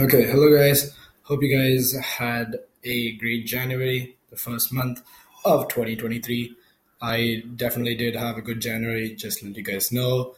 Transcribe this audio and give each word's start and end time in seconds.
Okay, 0.00 0.22
hello 0.22 0.56
guys. 0.56 0.96
Hope 1.24 1.42
you 1.42 1.54
guys 1.54 1.92
had 1.92 2.60
a 2.82 3.12
great 3.16 3.44
January, 3.44 4.16
the 4.30 4.36
first 4.36 4.72
month 4.72 5.02
of 5.44 5.68
2023. 5.68 6.56
I 7.02 7.42
definitely 7.56 7.96
did 7.96 8.16
have 8.16 8.38
a 8.38 8.40
good 8.40 8.62
January, 8.62 9.14
just 9.14 9.40
to 9.40 9.46
let 9.48 9.56
you 9.58 9.62
guys 9.62 9.92
know. 9.92 10.34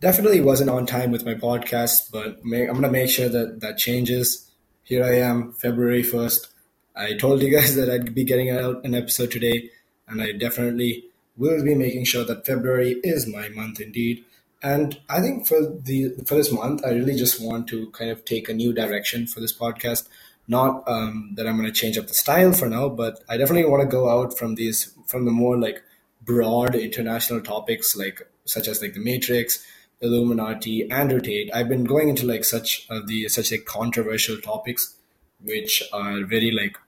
Definitely 0.00 0.40
wasn't 0.40 0.70
on 0.70 0.86
time 0.86 1.10
with 1.10 1.26
my 1.26 1.34
podcast, 1.34 2.10
but 2.10 2.38
I'm 2.42 2.80
gonna 2.80 2.90
make 2.90 3.10
sure 3.10 3.28
that 3.28 3.60
that 3.60 3.76
changes. 3.76 4.50
Here 4.84 5.04
I 5.04 5.18
am, 5.18 5.52
February 5.52 6.02
1st. 6.02 6.48
I 6.96 7.12
told 7.12 7.42
you 7.42 7.54
guys 7.54 7.74
that 7.76 7.90
I'd 7.90 8.14
be 8.14 8.24
getting 8.24 8.48
out 8.48 8.86
an 8.86 8.94
episode 8.94 9.30
today, 9.30 9.68
and 10.08 10.22
I 10.22 10.32
definitely 10.32 11.04
will 11.36 11.62
be 11.62 11.74
making 11.74 12.06
sure 12.06 12.24
that 12.24 12.46
February 12.46 13.00
is 13.04 13.26
my 13.26 13.50
month 13.50 13.82
indeed. 13.82 14.24
And 14.64 14.98
I 15.10 15.20
think 15.20 15.46
for 15.46 15.60
the 15.60 16.14
for 16.24 16.36
this 16.36 16.50
month, 16.50 16.86
I 16.86 16.92
really 16.92 17.14
just 17.14 17.38
want 17.38 17.68
to 17.68 17.90
kind 17.90 18.10
of 18.10 18.24
take 18.24 18.48
a 18.48 18.54
new 18.54 18.72
direction 18.72 19.26
for 19.26 19.40
this 19.40 19.56
podcast. 19.56 20.08
Not 20.48 20.82
um, 20.88 21.32
that 21.36 21.46
I'm 21.46 21.58
going 21.58 21.70
to 21.70 21.80
change 21.80 21.98
up 21.98 22.06
the 22.06 22.14
style 22.14 22.52
for 22.52 22.68
now, 22.68 22.88
but 22.88 23.22
I 23.28 23.36
definitely 23.36 23.68
want 23.70 23.82
to 23.82 23.96
go 23.96 24.08
out 24.08 24.38
from 24.38 24.54
these 24.54 24.94
from 25.06 25.26
the 25.26 25.30
more 25.30 25.58
like 25.58 25.82
broad 26.22 26.74
international 26.74 27.42
topics 27.42 27.94
like 27.94 28.26
such 28.46 28.66
as 28.66 28.80
like 28.80 28.94
the 28.94 29.04
Matrix, 29.04 29.62
Illuminati, 30.00 30.90
Andrew 30.90 31.20
Tate. 31.20 31.50
I've 31.54 31.68
been 31.68 31.84
going 31.84 32.08
into 32.08 32.26
like 32.26 32.44
such 32.44 32.86
uh, 32.88 33.00
the 33.06 33.28
such 33.28 33.50
like 33.50 33.66
controversial 33.66 34.38
topics, 34.40 34.96
which 35.42 35.82
are 35.92 36.24
very 36.24 36.50
like 36.50 36.78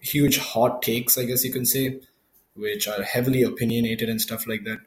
huge 0.00 0.36
hot 0.36 0.82
takes, 0.82 1.16
I 1.16 1.24
guess 1.24 1.44
you 1.44 1.52
can 1.52 1.64
say, 1.64 2.00
which 2.54 2.88
are 2.88 3.02
heavily 3.02 3.42
opinionated 3.42 4.10
and 4.10 4.20
stuff 4.20 4.46
like 4.46 4.64
that. 4.64 4.80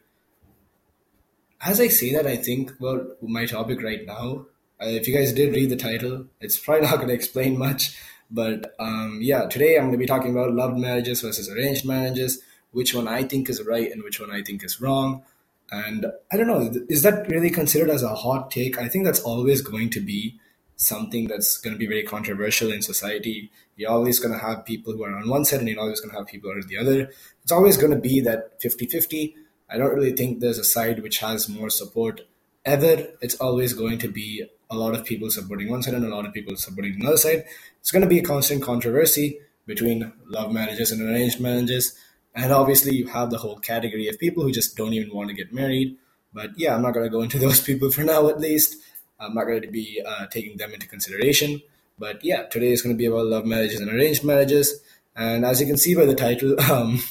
As 1.62 1.80
I 1.80 1.88
say 1.88 2.14
that, 2.14 2.28
I 2.28 2.36
think 2.36 2.78
about 2.80 3.18
my 3.22 3.46
topic 3.46 3.82
right 3.82 4.06
now. 4.06 4.46
Uh, 4.82 4.88
if 4.88 5.08
you 5.08 5.16
guys 5.16 5.32
did 5.32 5.56
read 5.56 5.70
the 5.70 5.78
title, 5.78 6.26
it's 6.42 6.60
probably 6.60 6.86
not 6.86 6.98
going 6.98 7.08
to 7.08 7.14
explain 7.14 7.58
much. 7.58 7.98
But 8.30 8.76
um, 8.80 9.20
yeah, 9.22 9.48
today 9.48 9.76
I'm 9.76 9.84
going 9.84 9.94
to 9.94 9.98
be 9.98 10.06
talking 10.06 10.32
about 10.32 10.54
loved 10.54 10.78
marriages 10.78 11.22
versus 11.22 11.50
arranged 11.50 11.86
marriages, 11.86 12.42
which 12.72 12.94
one 12.94 13.08
I 13.08 13.24
think 13.24 13.50
is 13.50 13.64
right 13.64 13.92
and 13.92 14.04
which 14.04 14.20
one 14.20 14.32
I 14.32 14.42
think 14.42 14.64
is 14.64 14.82
wrong. 14.82 15.24
And 15.72 16.06
I 16.32 16.38
don't 16.38 16.48
know, 16.48 16.72
is 16.90 17.04
that 17.04 17.30
really 17.30 17.50
considered 17.50 17.90
as 17.90 18.04
a 18.04 18.14
hot 18.14 18.52
take? 18.52 18.78
I 18.78 18.88
think 18.88 19.06
that's 19.06 19.22
always 19.22 19.62
going 19.62 19.90
to 19.92 20.02
be 20.02 20.40
something 20.76 21.28
that's 21.28 21.58
going 21.58 21.74
to 21.74 21.80
be 21.80 21.88
very 21.88 22.04
controversial 22.04 22.72
in 22.72 22.82
society. 22.82 23.50
You're 23.76 23.92
always 23.92 24.20
going 24.20 24.34
to 24.34 24.46
have 24.46 24.66
people 24.66 24.94
who 24.94 25.04
are 25.04 25.16
on 25.16 25.30
one 25.30 25.46
side 25.46 25.60
and 25.60 25.70
you're 25.70 25.80
always 25.80 26.02
going 26.02 26.12
to 26.12 26.18
have 26.18 26.28
people 26.28 26.50
who 26.52 26.58
are 26.58 26.62
on 26.62 26.68
the 26.68 26.78
other. 26.78 27.10
It's 27.44 27.52
always 27.52 27.78
going 27.78 27.92
to 27.92 27.98
be 27.98 28.20
that 28.22 28.62
50 28.62 28.88
50. 28.88 29.36
I 29.70 29.78
don't 29.78 29.94
really 29.94 30.14
think 30.14 30.40
there's 30.40 30.60
a 30.60 30.64
side 30.64 31.02
which 31.02 31.20
has 31.20 31.50
more 31.50 31.70
support 31.70 32.22
ever. 32.64 33.08
It's 33.22 33.36
always 33.36 33.74
going 33.74 33.98
to 34.00 34.08
be 34.08 34.46
a 34.70 34.76
lot 34.76 34.96
of 34.96 35.06
people 35.06 35.30
supporting 35.30 35.70
one 35.70 35.84
side 35.84 35.94
and 35.94 36.06
a 36.06 36.16
lot 36.16 36.26
of 36.26 36.34
people 36.34 36.56
supporting 36.56 36.96
another 37.00 37.18
side. 37.18 37.46
It's 37.80 37.92
going 37.92 38.04
to 38.04 38.10
be 38.10 38.20
a 38.20 38.24
constant 38.24 38.64
controversy 38.64 39.40
between 39.66 40.12
love 40.28 40.52
marriages 40.52 40.92
and 40.92 41.02
arranged 41.02 41.40
marriages. 41.40 41.96
And 42.34 42.52
obviously, 42.52 42.96
you 42.96 43.08
have 43.08 43.30
the 43.30 43.38
whole 43.38 43.58
category 43.58 44.08
of 44.08 44.20
people 44.20 44.44
who 44.44 44.52
just 44.52 44.76
don't 44.76 44.94
even 44.94 45.16
want 45.16 45.30
to 45.30 45.36
get 45.36 45.54
married. 45.54 45.98
But 46.34 46.52
yeah, 46.58 46.76
I'm 46.76 46.82
not 46.82 46.94
going 46.94 47.06
to 47.06 47.10
go 47.10 47.22
into 47.22 47.40
those 47.46 47.62
people 47.62 47.92
for 47.92 48.04
now, 48.04 48.28
at 48.30 48.40
least. 48.40 48.78
I'm 49.20 49.34
not 49.34 49.46
going 49.46 49.62
to 49.62 49.72
be 49.72 50.02
uh, 50.06 50.28
taking 50.28 50.58
them 50.58 50.74
into 50.74 50.88
consideration. 50.88 51.62
But 51.98 52.24
yeah, 52.24 52.44
today 52.44 52.72
is 52.72 52.82
going 52.82 52.94
to 52.94 52.98
be 52.98 53.06
about 53.06 53.26
love 53.26 53.46
marriages 53.46 53.80
and 53.80 53.90
arranged 53.90 54.24
marriages. 54.24 54.82
And 55.16 55.46
as 55.46 55.62
you 55.62 55.68
can 55.68 55.78
see 55.78 55.96
by 55.96 56.06
the 56.06 56.16
title, 56.16 56.60
um, 56.72 57.02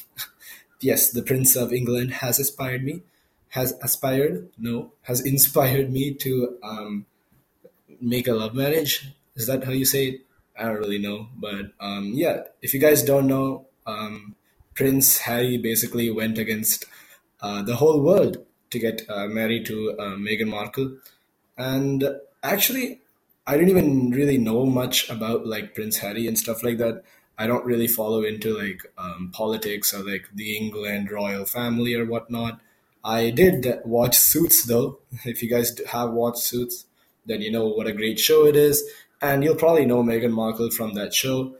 yes, 0.84 1.10
the 1.10 1.22
Prince 1.22 1.56
of 1.56 1.72
England 1.72 2.12
has 2.14 2.38
inspired 2.38 2.84
me, 2.84 3.02
has 3.50 3.72
aspired, 3.82 4.50
no, 4.58 4.92
has 5.02 5.20
inspired 5.32 5.90
me 5.90 6.14
to 6.14 6.58
um, 6.62 7.06
make 8.00 8.28
a 8.28 8.34
love 8.34 8.54
marriage. 8.54 9.12
Is 9.34 9.46
that 9.46 9.64
how 9.64 9.72
you 9.72 9.84
say 9.84 10.06
it? 10.08 10.20
I 10.56 10.64
don't 10.64 10.78
really 10.78 10.98
know, 10.98 11.28
but 11.36 11.72
um, 11.80 12.12
yeah. 12.14 12.42
If 12.62 12.74
you 12.74 12.80
guys 12.80 13.02
don't 13.02 13.27
know, 13.27 13.66
um, 13.86 14.36
Prince 14.74 15.18
Harry 15.18 15.56
basically 15.58 16.10
went 16.10 16.38
against 16.38 16.84
uh, 17.40 17.62
the 17.62 17.77
whole 17.77 18.01
world 18.01 18.45
to 18.70 18.78
get 18.78 19.02
uh, 19.08 19.27
married 19.27 19.66
to 19.66 19.96
uh, 19.98 20.16
Meghan 20.16 20.46
Markle, 20.46 20.98
and 21.58 22.05
actually, 22.42 23.01
I 23.46 23.56
didn't 23.56 23.70
even 23.70 24.11
really 24.11 24.39
know 24.39 24.64
much 24.64 25.11
about 25.11 25.46
like 25.46 25.74
Prince 25.74 25.98
Harry 25.98 26.27
and 26.28 26.39
stuff 26.39 26.62
like 26.62 26.78
that. 26.78 27.02
I 27.36 27.46
don't 27.46 27.64
really 27.64 27.89
follow 27.89 28.22
into 28.22 28.56
like 28.56 28.83
um, 28.96 29.30
politics 29.33 29.92
or 29.92 30.05
like 30.05 30.28
the 30.34 30.56
England 30.56 31.11
royal 31.11 31.45
family 31.45 31.95
or 31.95 32.06
whatnot. 32.06 32.61
I 33.05 33.30
did 33.30 33.67
watch 33.84 34.17
Suits 34.17 34.64
though. 34.64 34.98
If 35.24 35.42
you 35.42 35.50
guys 35.50 35.77
have 35.89 36.12
watched 36.12 36.39
Suits, 36.39 36.86
then 37.27 37.40
you 37.40 37.50
know 37.50 37.67
what 37.67 37.86
a 37.86 37.92
great 37.92 38.18
show 38.18 38.46
it 38.46 38.56
is. 38.56 38.83
And 39.20 39.42
you'll 39.42 39.56
probably 39.56 39.86
know 39.86 40.02
Meghan 40.02 40.33
Markle 40.33 40.70
from 40.70 40.95
that 40.95 41.14
show. 41.14 41.56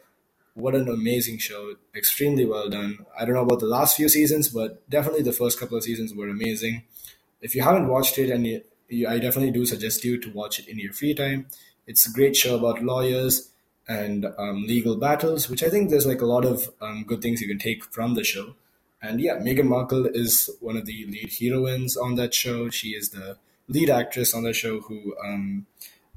What 0.55 0.75
an 0.75 0.89
amazing 0.89 1.39
show. 1.39 1.75
Extremely 1.97 2.45
well 2.45 2.69
done. 2.69 3.07
I 3.19 3.25
don't 3.25 3.35
know 3.35 3.43
about 3.43 3.61
the 3.61 3.67
last 3.67 3.97
few 3.97 4.09
seasons, 4.09 4.49
but 4.49 4.89
definitely 4.89 5.23
the 5.23 5.33
first 5.33 5.59
couple 5.59 5.77
of 5.77 5.83
seasons 5.83 6.15
were 6.15 6.29
amazing. 6.29 6.85
If 7.41 7.55
you 7.55 7.63
haven't 7.63 7.89
watched 7.89 8.19
it, 8.19 8.31
and 8.31 8.47
you, 8.47 8.63
you, 8.89 9.09
I 9.09 9.19
definitely 9.19 9.51
do 9.51 9.67
suggest 9.67 10.05
you 10.05 10.21
to 10.21 10.31
watch 10.31 10.59
it 10.61 10.69
in 10.69 10.79
your 10.79 10.93
free 10.93 11.15
time. 11.15 11.47
It's 11.87 12.07
a 12.07 12.13
great 12.13 12.37
show 12.37 12.57
about 12.57 12.83
lawyers 12.83 13.51
and 13.87 14.27
um, 14.39 14.65
legal 14.67 14.97
battles, 14.97 15.49
which 15.49 15.63
I 15.63 15.69
think 15.69 15.91
there's 15.91 16.07
like 16.07 16.23
a 16.23 16.27
lot 16.27 16.45
of 16.45 16.71
um, 16.81 17.05
good 17.07 17.21
things 17.21 17.41
you 17.41 17.49
can 17.49 17.59
take 17.59 17.85
from 17.85 18.15
the 18.15 18.25
show. 18.25 18.55
And 19.03 19.21
yeah, 19.21 19.37
Meghan 19.37 19.67
Markle 19.67 20.07
is 20.07 20.49
one 20.61 20.77
of 20.77 20.87
the 20.87 21.07
lead 21.07 21.31
heroines 21.39 21.97
on 21.97 22.15
that 22.15 22.33
show. 22.33 22.71
She 22.71 22.91
is 22.91 23.11
the 23.11 23.37
lead 23.69 23.91
actress 23.91 24.35
on 24.35 24.45
the 24.45 24.55
show 24.55 24.81
who 24.81 25.15
um, 25.23 25.67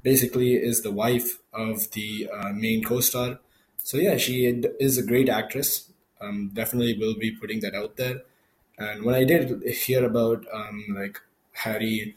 basically 0.02 0.54
is 0.54 0.82
the 0.82 0.90
wife 0.90 1.38
of 1.52 1.90
the 1.90 2.28
uh, 2.32 2.50
main 2.54 2.82
co-star. 2.82 3.40
So 3.76 3.98
yeah, 3.98 4.16
she 4.16 4.46
is 4.80 4.96
a 4.96 5.02
great 5.02 5.28
actress. 5.28 5.90
Um, 6.20 6.50
definitely 6.54 6.96
will 6.98 7.14
be 7.14 7.30
putting 7.30 7.60
that 7.60 7.74
out 7.74 7.96
there. 7.96 8.22
And 8.78 9.04
when 9.04 9.14
I 9.14 9.24
did 9.24 9.62
hear 9.64 10.04
about 10.04 10.46
um, 10.52 10.84
like 10.96 11.20
Harry 11.52 12.16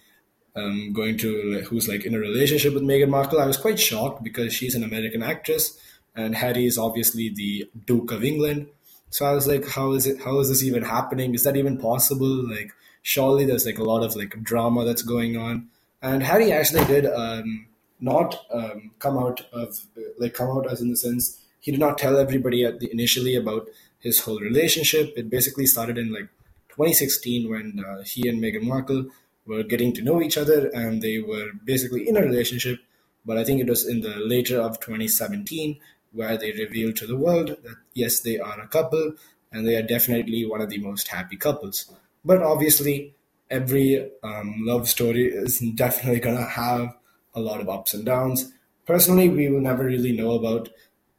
um, 0.56 0.92
going 0.94 1.18
to 1.20 1.62
who's 1.62 1.88
like 1.88 2.06
in 2.06 2.16
a 2.16 2.20
relationship 2.20 2.74
with 2.74 2.84
Meghan 2.84 3.10
Markle, 3.10 3.40
I 3.40 3.46
was 3.46 3.58
quite 3.58 3.80
shocked 3.80 4.24
because 4.24 4.54
she's 4.54 4.76
an 4.76 4.84
American 4.84 5.24
actress 5.24 5.80
and 6.16 6.36
Harry 6.36 6.66
is 6.66 6.78
obviously 6.78 7.30
the 7.30 7.70
Duke 7.86 8.12
of 8.12 8.24
England. 8.24 8.68
So 9.10 9.26
I 9.26 9.34
was 9.34 9.48
like, 9.48 9.68
how 9.68 9.92
is 9.94 10.08
it? 10.08 10.22
How 10.22 10.40
is 10.40 10.50
this 10.50 10.64
even 10.64 10.84
happening? 10.84 11.34
Is 11.34 11.44
that 11.44 11.58
even 11.58 11.78
possible? 11.78 12.50
Like, 12.50 12.72
surely 13.02 13.46
there's 13.46 13.66
like 13.66 13.78
a 13.78 13.84
lot 13.84 14.04
of 14.04 14.16
like 14.16 14.42
drama 14.42 14.86
that's 14.86 15.02
going 15.02 15.38
on. 15.38 15.68
And 16.02 16.24
Harry 16.24 16.52
actually 16.52 16.86
did 16.86 17.06
um, 17.06 17.68
not 18.00 18.46
um, 18.52 18.92
come 19.00 19.18
out 19.18 19.42
of 19.52 19.86
like 20.18 20.34
come 20.34 20.50
out 20.50 20.72
as 20.72 20.82
in 20.82 20.90
the 20.90 20.98
sense 20.98 21.40
he 21.60 21.72
did 21.72 21.80
not 21.80 21.98
tell 21.98 22.18
everybody 22.18 22.66
at 22.66 22.80
the, 22.80 22.92
initially 22.92 23.36
about 23.36 23.68
his 24.00 24.22
whole 24.22 24.40
relationship. 24.40 25.14
It 25.16 25.30
basically 25.30 25.68
started 25.68 25.98
in 25.98 26.12
like 26.12 26.28
2016 26.70 27.50
when 27.50 27.84
uh, 27.86 28.02
he 28.02 28.28
and 28.28 28.42
Meghan 28.42 28.64
Markle 28.64 29.06
were 29.46 29.64
getting 29.64 29.94
to 29.94 30.02
know 30.02 30.22
each 30.22 30.38
other 30.38 30.68
and 30.68 31.02
they 31.02 31.20
were 31.20 31.52
basically 31.64 32.08
in 32.08 32.18
a 32.18 32.22
relationship. 32.22 32.80
But 33.26 33.38
I 33.38 33.44
think 33.44 33.62
it 33.62 33.70
was 33.70 33.88
in 33.88 34.02
the 34.02 34.16
later 34.18 34.60
of 34.60 34.80
2017 34.80 35.80
where 36.12 36.38
they 36.38 36.52
revealed 36.52 36.96
to 36.98 37.08
the 37.08 37.18
world 37.18 37.50
that 37.50 37.78
yes, 37.94 38.20
they 38.20 38.40
are 38.40 38.60
a 38.60 38.68
couple 38.68 39.14
and 39.52 39.68
they 39.68 39.76
are 39.76 39.82
definitely 39.84 40.46
one 40.46 40.62
of 40.62 40.70
the 40.70 40.80
most 40.80 41.08
happy 41.08 41.38
couples. 41.38 41.92
But 42.24 42.42
obviously, 42.42 43.16
every 43.50 44.10
um, 44.24 44.56
love 44.62 44.88
story 44.88 45.28
is 45.28 45.60
definitely 45.76 46.20
going 46.20 46.38
to 46.38 46.44
have 46.44 46.96
a 47.34 47.40
lot 47.40 47.62
of 47.62 47.70
ups 47.70 47.94
and 47.94 48.06
downs. 48.06 48.52
Personally, 48.86 49.30
we 49.30 49.50
will 49.50 49.62
never 49.62 49.84
really 49.84 50.12
know 50.12 50.32
about 50.32 50.70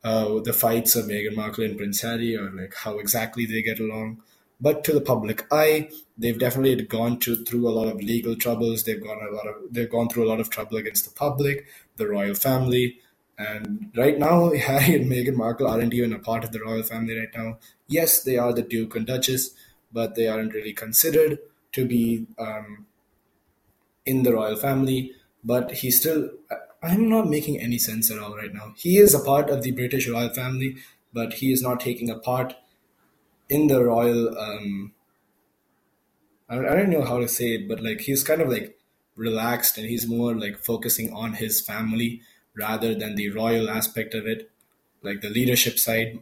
uh, 0.04 0.41
the 0.41 0.53
fights 0.53 0.97
of 0.97 1.06
Meghan 1.06 1.37
Markle 1.37 1.65
and 1.65 1.77
Prince 1.77 2.03
Harry 2.03 2.37
or 2.37 2.50
like 2.50 2.75
how 2.75 2.99
exactly 2.99 3.47
they 3.47 3.62
get 3.62 3.78
along. 3.78 4.22
But 4.62 4.84
to 4.84 4.93
the 4.93 5.00
public 5.00 5.45
eye, 5.53 5.91
they've 6.17 6.39
definitely 6.39 6.84
gone 6.84 7.19
to, 7.21 7.34
through 7.45 7.69
a 7.69 7.75
lot 7.78 7.89
of 7.89 7.97
legal 7.97 8.37
troubles. 8.37 8.84
They've 8.84 9.03
gone 9.03 9.19
a 9.21 9.34
lot 9.34 9.49
of 9.49 9.56
they've 9.73 9.91
gone 9.91 10.09
through 10.09 10.25
a 10.25 10.31
lot 10.31 10.39
of 10.39 10.50
trouble 10.50 10.77
against 10.77 11.05
the 11.05 11.11
public, 11.11 11.67
the 11.97 12.06
royal 12.06 12.37
family, 12.37 13.01
and 13.37 13.91
right 13.97 14.17
now 14.17 14.53
Harry 14.69 14.95
and 14.95 15.10
Meghan 15.10 15.34
Markle 15.34 15.66
aren't 15.66 15.92
even 15.95 16.13
a 16.13 16.21
part 16.21 16.45
of 16.45 16.53
the 16.53 16.60
royal 16.60 16.84
family 16.84 17.19
right 17.19 17.34
now. 17.34 17.59
Yes, 17.89 18.22
they 18.22 18.39
are 18.39 18.53
the 18.53 18.63
Duke 18.63 18.95
and 18.95 19.04
Duchess, 19.04 19.51
but 19.92 20.15
they 20.15 20.28
aren't 20.28 20.54
really 20.54 20.72
considered 20.72 21.41
to 21.72 21.84
be 21.84 22.27
um, 22.39 22.86
in 24.07 24.22
the 24.22 24.33
royal 24.33 24.57
family. 24.57 25.13
But 25.42 25.72
he's 25.72 25.98
still. 25.98 26.31
I'm 26.84 27.09
not 27.09 27.28
making 27.28 27.60
any 27.60 27.78
sense 27.78 28.13
at 28.13 28.19
all 28.19 28.36
right 28.36 28.54
now. 28.54 28.75
He 28.77 28.98
is 28.98 29.13
a 29.13 29.21
part 29.21 29.51
of 29.51 29.63
the 29.63 29.72
British 29.72 30.09
royal 30.09 30.31
family, 30.31 30.77
but 31.13 31.34
he 31.34 31.53
is 31.53 31.63
not 31.63 31.81
taking 31.81 32.10
a 32.10 32.19
part 32.19 32.54
in 33.57 33.66
the 33.69 33.83
royal 33.84 34.22
um 34.47 34.93
I, 36.49 36.59
I 36.59 36.77
don't 36.77 36.91
know 36.91 37.04
how 37.04 37.19
to 37.19 37.28
say 37.28 37.54
it 37.54 37.69
but 37.69 37.83
like 37.83 38.01
he's 38.01 38.25
kind 38.25 38.41
of 38.41 38.49
like 38.49 38.78
relaxed 39.16 39.78
and 39.78 39.89
he's 39.89 40.07
more 40.09 40.34
like 40.34 40.59
focusing 40.59 41.13
on 41.13 41.34
his 41.34 41.60
family 41.60 42.22
rather 42.57 42.95
than 42.95 43.15
the 43.15 43.31
royal 43.31 43.69
aspect 43.71 44.15
of 44.15 44.27
it 44.27 44.51
like 45.03 45.21
the 45.21 45.31
leadership 45.31 45.78
side. 45.78 46.21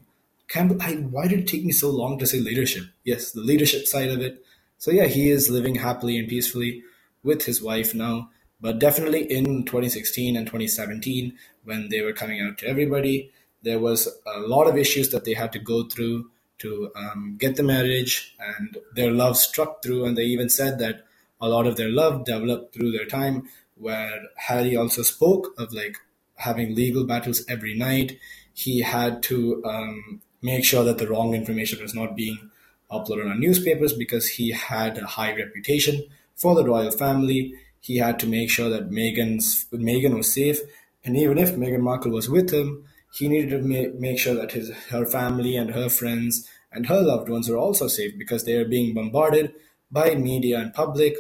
Campbell, 0.49 0.79
I, 0.81 0.95
why 0.95 1.29
did 1.29 1.41
it 1.41 1.47
take 1.49 1.65
me 1.65 1.73
so 1.73 1.91
long 1.91 2.19
to 2.19 2.27
say 2.27 2.41
leadership? 2.41 2.85
Yes 3.05 3.31
the 3.33 3.41
leadership 3.41 3.87
side 3.87 4.11
of 4.11 4.21
it. 4.21 4.43
So 4.79 4.91
yeah 4.91 5.07
he 5.07 5.31
is 5.31 5.51
living 5.51 5.77
happily 5.77 6.19
and 6.19 6.29
peacefully 6.29 6.83
with 7.23 7.45
his 7.45 7.63
wife 7.63 7.95
now 7.95 8.31
But 8.61 8.79
definitely 8.79 9.23
in 9.31 9.65
2016 9.65 10.37
and 10.37 10.47
2017, 10.47 11.33
when 11.65 11.89
they 11.89 12.03
were 12.03 12.13
coming 12.13 12.41
out 12.43 12.59
to 12.59 12.67
everybody, 12.69 13.31
there 13.63 13.79
was 13.79 14.09
a 14.27 14.41
lot 14.41 14.67
of 14.67 14.77
issues 14.77 15.11
that 15.11 15.25
they 15.25 15.35
had 15.35 15.53
to 15.53 15.59
go 15.59 15.85
through 15.85 16.31
to 16.61 16.91
um, 16.95 17.37
get 17.39 17.57
the 17.57 17.63
marriage, 17.63 18.35
and 18.39 18.79
their 18.95 19.11
love 19.11 19.37
struck 19.37 19.83
through. 19.83 20.05
And 20.05 20.17
they 20.17 20.25
even 20.25 20.49
said 20.49 20.79
that 20.79 21.05
a 21.41 21.49
lot 21.49 21.67
of 21.67 21.77
their 21.77 21.89
love 21.89 22.25
developed 22.25 22.75
through 22.75 22.93
their 22.93 23.07
time, 23.07 23.49
where 23.77 24.23
Harry 24.37 24.77
also 24.77 25.03
spoke 25.03 25.55
of 25.59 25.73
like 25.73 25.97
having 26.37 26.75
legal 26.75 27.05
battles 27.05 27.45
every 27.49 27.75
night. 27.77 28.19
He 28.55 28.81
had 28.81 29.23
to 29.25 29.63
um, 29.65 30.21
make 30.43 30.65
sure 30.65 30.85
that 30.85 30.99
the 30.99 31.09
wrong 31.09 31.35
information 31.35 31.83
was 31.83 31.95
not 31.95 32.17
being 32.17 32.51
uploaded 32.91 33.31
on 33.31 33.41
newspapers 33.41 33.93
because 33.93 34.27
he 34.29 34.51
had 34.51 34.99
a 34.99 35.07
high 35.07 35.35
reputation 35.35 36.05
for 36.35 36.55
the 36.55 36.65
royal 36.65 36.91
family. 36.91 37.55
He 37.81 37.97
had 37.99 38.19
to 38.21 38.27
make 38.27 38.51
sure 38.51 38.69
that 38.69 38.91
Meghan's 38.91 39.67
Meghan 39.73 40.17
was 40.17 40.33
safe, 40.35 40.61
and 41.05 41.17
even 41.17 41.39
if 41.39 41.55
Meghan 41.55 41.81
Markle 41.81 42.13
was 42.13 42.29
with 42.29 42.51
him, 42.51 42.85
he 43.13 43.29
needed 43.29 43.51
to 43.51 43.59
make, 43.59 43.95
make 43.99 44.19
sure 44.19 44.35
that 44.35 44.53
his 44.53 44.71
her 44.91 45.05
family 45.05 45.57
and 45.57 45.71
her 45.71 45.89
friends 45.89 46.49
and 46.73 46.87
her 46.87 47.01
loved 47.01 47.29
ones 47.29 47.49
were 47.49 47.57
also 47.57 47.89
safe 47.89 48.17
because 48.17 48.45
they 48.45 48.55
are 48.55 48.65
being 48.65 48.95
bombarded 48.95 49.53
by 49.91 50.15
media 50.15 50.59
and 50.59 50.73
public 50.73 51.17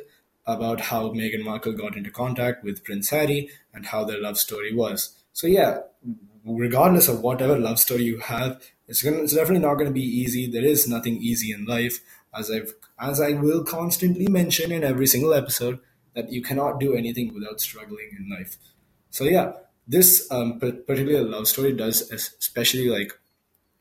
about 0.47 0.81
how 0.81 1.11
Meghan 1.11 1.45
Markle 1.45 1.73
got 1.73 1.97
into 1.97 2.11
contact 2.11 2.65
with 2.65 2.85
Prince 2.85 3.11
Harry 3.11 3.51
and 3.75 3.87
how 3.87 4.05
their 4.05 4.21
love 4.21 4.39
story 4.39 4.75
was. 4.75 5.17
So 5.33 5.47
yeah, 5.47 5.79
regardless 6.45 7.09
of 7.09 7.21
whatever 7.21 7.59
love 7.59 7.79
story 7.79 8.05
you 8.05 8.19
have, 8.19 8.63
it's 8.87 9.03
gonna 9.03 9.23
it's 9.23 9.35
definitely 9.35 9.65
not 9.65 9.75
gonna 9.75 9.91
be 9.91 10.03
easy. 10.03 10.51
There 10.51 10.65
is 10.65 10.89
nothing 10.89 11.17
easy 11.17 11.53
in 11.53 11.65
life, 11.65 12.01
as 12.35 12.51
I've 12.51 12.75
as 12.99 13.21
I 13.21 13.33
will 13.33 13.65
constantly 13.65 14.27
mention 14.29 14.73
in 14.73 14.85
every 14.85 15.07
single 15.07 15.33
episode, 15.35 15.79
that 16.15 16.33
you 16.33 16.43
cannot 16.43 16.81
do 16.81 16.95
anything 16.95 17.33
without 17.33 17.61
struggling 17.61 18.11
in 18.19 18.29
life. 18.29 18.57
So 19.11 19.25
yeah, 19.25 19.53
this 19.91 20.31
um, 20.31 20.61
particular 20.61 21.23
love 21.23 21.49
story 21.49 21.73
does 21.73 22.11
especially 22.13 22.89
like 22.89 23.13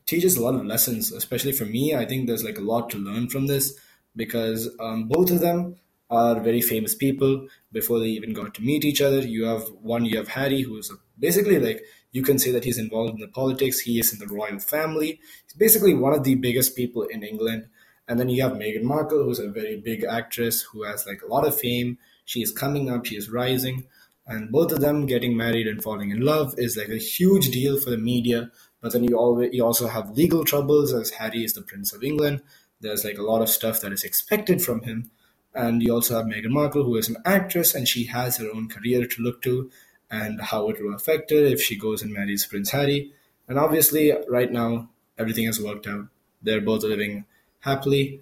teaches 0.07 0.37
a 0.37 0.43
lot 0.43 0.55
of 0.55 0.65
lessons, 0.65 1.11
especially 1.11 1.51
for 1.51 1.65
me. 1.65 1.93
I 1.95 2.05
think 2.05 2.25
there's 2.25 2.43
like 2.43 2.57
a 2.57 2.61
lot 2.73 2.89
to 2.89 2.97
learn 2.97 3.29
from 3.29 3.45
this 3.45 3.79
because 4.15 4.67
um, 4.79 5.07
both 5.07 5.29
of 5.29 5.39
them 5.39 5.75
are 6.09 6.39
very 6.39 6.61
famous 6.61 6.95
people 6.95 7.47
before 7.71 7.99
they 7.99 8.07
even 8.07 8.33
got 8.33 8.55
to 8.55 8.63
meet 8.63 8.83
each 8.83 9.01
other. 9.01 9.19
You 9.19 9.45
have 9.45 9.67
one, 9.81 10.05
you 10.05 10.17
have 10.17 10.29
Harry, 10.29 10.63
who 10.63 10.77
is 10.79 10.91
basically 11.19 11.59
like 11.59 11.83
you 12.11 12.23
can 12.23 12.39
say 12.39 12.49
that 12.51 12.63
he's 12.63 12.79
involved 12.79 13.13
in 13.13 13.19
the 13.19 13.27
politics. 13.27 13.81
He 13.81 13.99
is 13.99 14.11
in 14.11 14.17
the 14.17 14.33
royal 14.33 14.57
family. 14.57 15.19
He's 15.45 15.53
basically 15.55 15.93
one 15.93 16.13
of 16.13 16.23
the 16.23 16.33
biggest 16.33 16.75
people 16.75 17.03
in 17.03 17.21
England. 17.21 17.67
And 18.07 18.19
then 18.19 18.29
you 18.29 18.41
have 18.41 18.53
Meghan 18.53 18.81
Markle, 18.81 19.23
who's 19.23 19.37
a 19.37 19.51
very 19.51 19.79
big 19.79 20.03
actress 20.03 20.63
who 20.63 20.81
has 20.85 21.05
like 21.05 21.21
a 21.21 21.27
lot 21.27 21.45
of 21.45 21.59
fame. 21.59 21.99
She 22.25 22.41
is 22.41 22.51
coming 22.51 22.89
up, 22.89 23.05
she 23.05 23.15
is 23.15 23.29
rising. 23.29 23.85
And 24.29 24.51
both 24.51 24.71
of 24.71 24.79
them 24.79 25.07
getting 25.07 25.35
married 25.35 25.65
and 25.65 25.81
falling 25.81 26.11
in 26.11 26.21
love 26.21 26.53
is 26.55 26.77
like 26.77 26.89
a 26.89 26.97
huge 26.97 27.49
deal 27.49 27.79
for 27.79 27.89
the 27.89 27.97
media. 27.97 28.51
But 28.79 28.93
then 28.93 29.03
you 29.03 29.17
always 29.17 29.49
you 29.53 29.65
also 29.65 29.87
have 29.87 30.11
legal 30.11 30.45
troubles 30.45 30.93
as 30.93 31.09
Harry 31.09 31.43
is 31.43 31.53
the 31.53 31.63
Prince 31.63 31.93
of 31.93 32.03
England. 32.03 32.43
There's 32.79 33.03
like 33.03 33.17
a 33.17 33.23
lot 33.23 33.41
of 33.41 33.49
stuff 33.49 33.81
that 33.81 33.91
is 33.91 34.03
expected 34.03 34.61
from 34.61 34.81
him. 34.83 35.09
And 35.55 35.81
you 35.81 35.91
also 35.91 36.15
have 36.15 36.27
Meghan 36.27 36.51
Markle, 36.51 36.83
who 36.83 36.95
is 36.95 37.09
an 37.09 37.17
actress 37.25 37.73
and 37.73 37.87
she 37.87 38.05
has 38.05 38.37
her 38.37 38.47
own 38.53 38.69
career 38.69 39.07
to 39.07 39.21
look 39.23 39.41
to 39.41 39.71
and 40.11 40.39
how 40.39 40.69
it 40.69 40.79
will 40.79 40.93
affect 40.93 41.31
her 41.31 41.43
if 41.43 41.59
she 41.59 41.75
goes 41.75 42.03
and 42.03 42.13
marries 42.13 42.45
Prince 42.45 42.69
Harry. 42.69 43.11
And 43.47 43.57
obviously, 43.57 44.13
right 44.29 44.51
now, 44.51 44.89
everything 45.17 45.45
has 45.45 45.59
worked 45.59 45.87
out. 45.87 46.05
They're 46.43 46.61
both 46.61 46.83
living 46.83 47.25
happily. 47.61 48.21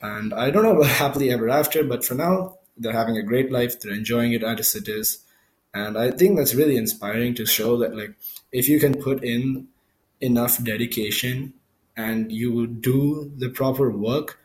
And 0.00 0.32
I 0.32 0.50
don't 0.50 0.62
know 0.62 0.76
about 0.76 0.86
happily 0.86 1.30
ever 1.30 1.50
after, 1.50 1.84
but 1.84 2.06
for 2.06 2.14
now, 2.14 2.56
they're 2.78 2.92
having 2.92 3.18
a 3.18 3.22
great 3.22 3.52
life. 3.52 3.78
They're 3.78 3.92
enjoying 3.92 4.32
it 4.32 4.42
as 4.42 4.74
it 4.74 4.88
is. 4.88 5.18
And 5.74 5.96
I 5.96 6.10
think 6.10 6.36
that's 6.36 6.54
really 6.54 6.76
inspiring 6.76 7.34
to 7.36 7.46
show 7.46 7.78
that, 7.78 7.96
like, 7.96 8.14
if 8.50 8.68
you 8.68 8.78
can 8.78 9.00
put 9.00 9.24
in 9.24 9.68
enough 10.20 10.62
dedication 10.62 11.54
and 11.96 12.30
you 12.30 12.66
do 12.66 13.32
the 13.36 13.48
proper 13.48 13.90
work, 13.90 14.38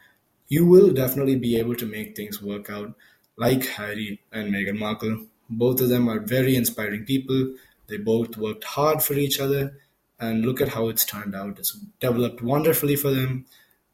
you 0.48 0.66
will 0.66 0.92
definitely 0.92 1.36
be 1.36 1.58
able 1.58 1.76
to 1.76 1.86
make 1.86 2.16
things 2.16 2.42
work 2.42 2.70
out, 2.70 2.96
like 3.38 3.66
Harry 3.66 4.22
and 4.32 4.54
Meghan 4.54 4.80
Markle. 4.80 5.26
Both 5.50 5.82
of 5.82 5.90
them 5.90 6.10
are 6.10 6.20
very 6.20 6.56
inspiring 6.56 7.04
people. 7.04 7.56
They 7.88 7.98
both 7.98 8.38
worked 8.38 8.64
hard 8.64 9.04
for 9.04 9.14
each 9.14 9.40
other, 9.40 9.78
and 10.20 10.46
look 10.46 10.62
at 10.62 10.70
how 10.70 10.90
it's 10.90 11.06
turned 11.06 11.36
out. 11.36 11.60
It's 11.60 11.78
developed 12.00 12.42
wonderfully 12.42 12.96
for 12.96 13.12
them. 13.12 13.46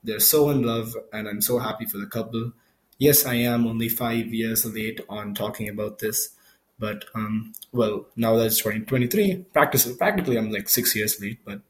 They're 0.03 0.19
so 0.19 0.49
in 0.49 0.63
love, 0.63 0.95
and 1.11 1.27
I'm 1.27 1.41
so 1.41 1.59
happy 1.59 1.85
for 1.85 1.97
the 1.97 2.05
couple. 2.05 2.53
Yes, 2.97 3.25
I 3.25 3.35
am 3.35 3.67
only 3.67 3.89
five 3.89 4.33
years 4.33 4.65
late 4.65 5.01
on 5.09 5.33
talking 5.33 5.67
about 5.67 5.99
this, 5.99 6.29
but 6.79 7.05
um, 7.15 7.53
well, 7.71 8.07
now 8.15 8.35
that 8.35 8.47
it's 8.47 8.57
2023, 8.57 9.45
practice 9.53 9.91
practically 9.95 10.37
I'm 10.37 10.51
like 10.51 10.69
six 10.69 10.95
years 10.95 11.19
late, 11.21 11.39
but 11.45 11.61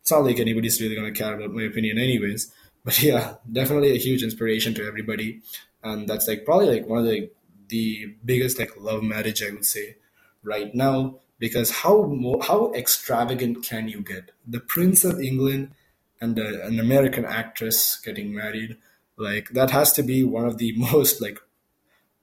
it's 0.00 0.10
not 0.10 0.24
like 0.24 0.38
anybody's 0.38 0.80
really 0.80 0.96
gonna 0.96 1.12
care 1.12 1.34
about 1.34 1.52
my 1.52 1.62
opinion 1.62 1.98
anyways. 1.98 2.52
But 2.84 3.02
yeah, 3.02 3.34
definitely 3.52 3.92
a 3.92 3.98
huge 3.98 4.22
inspiration 4.22 4.72
to 4.74 4.86
everybody, 4.86 5.42
and 5.82 6.08
that's 6.08 6.26
like 6.26 6.44
probably 6.44 6.70
like 6.70 6.88
one 6.88 7.00
of 7.00 7.04
the 7.06 7.30
the 7.68 8.14
biggest 8.24 8.58
like 8.58 8.72
love 8.80 9.02
marriage 9.02 9.42
I 9.42 9.50
would 9.50 9.66
say 9.66 9.96
right 10.42 10.74
now 10.74 11.18
because 11.38 11.70
how 11.70 12.40
how 12.42 12.72
extravagant 12.72 13.62
can 13.62 13.88
you 13.88 14.00
get? 14.00 14.30
The 14.46 14.60
Prince 14.60 15.04
of 15.04 15.20
England 15.20 15.72
and 16.20 16.38
a, 16.38 16.64
an 16.66 16.80
American 16.80 17.24
actress 17.24 18.00
getting 18.04 18.34
married, 18.34 18.76
like 19.16 19.50
that 19.50 19.70
has 19.70 19.92
to 19.92 20.02
be 20.02 20.24
one 20.24 20.46
of 20.46 20.58
the 20.58 20.72
most 20.76 21.20
like 21.20 21.38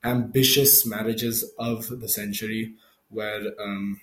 ambitious 0.06 0.86
marriages 0.86 1.44
of 1.58 2.00
the 2.00 2.08
century, 2.08 2.76
where 3.10 3.42
um, 3.60 4.00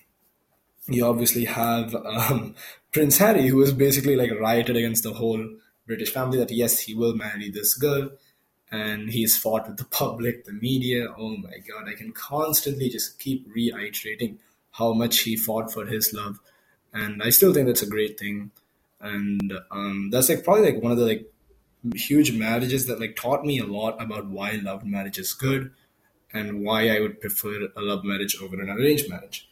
you 0.88 1.06
obviously 1.06 1.44
have 1.44 1.94
um, 1.94 2.54
Prince 2.92 3.18
Harry, 3.18 3.46
who 3.46 3.62
is 3.62 3.72
basically 3.72 4.16
like 4.16 4.32
rioted 4.38 4.76
against 4.76 5.04
the 5.04 5.14
whole 5.14 5.48
British 5.86 6.12
family 6.12 6.38
that 6.38 6.50
yes, 6.50 6.80
he 6.80 6.94
will 6.94 7.14
marry 7.14 7.50
this 7.50 7.74
girl, 7.74 8.10
and 8.70 9.10
he's 9.10 9.38
fought 9.38 9.68
with 9.68 9.76
the 9.76 9.84
public, 9.84 10.44
the 10.44 10.52
media. 10.52 11.06
Oh 11.16 11.36
my 11.36 11.58
god, 11.68 11.88
I 11.88 11.94
can 11.94 12.12
constantly 12.12 12.88
just 12.88 13.18
keep 13.18 13.46
reiterating 13.54 14.38
how 14.72 14.92
much 14.92 15.20
he 15.20 15.36
fought 15.36 15.72
for 15.72 15.86
his 15.86 16.12
love, 16.12 16.40
and 16.92 17.22
I 17.22 17.30
still 17.30 17.54
think 17.54 17.66
that's 17.68 17.82
a 17.82 17.86
great 17.86 18.18
thing. 18.18 18.50
And 19.00 19.52
um, 19.70 20.10
that's 20.10 20.28
like 20.28 20.44
probably 20.44 20.72
like 20.72 20.82
one 20.82 20.92
of 20.92 20.98
the 20.98 21.06
like 21.06 21.32
huge 21.96 22.32
marriages 22.32 22.86
that 22.86 23.00
like 23.00 23.16
taught 23.16 23.44
me 23.44 23.58
a 23.58 23.66
lot 23.66 24.00
about 24.00 24.26
why 24.26 24.52
love 24.52 24.84
marriage 24.84 25.18
is 25.18 25.32
good 25.32 25.72
and 26.32 26.64
why 26.64 26.88
I 26.88 27.00
would 27.00 27.20
prefer 27.20 27.68
a 27.76 27.80
love 27.80 28.04
marriage 28.04 28.36
over 28.40 28.60
an 28.60 28.70
arranged 28.70 29.08
marriage. 29.08 29.48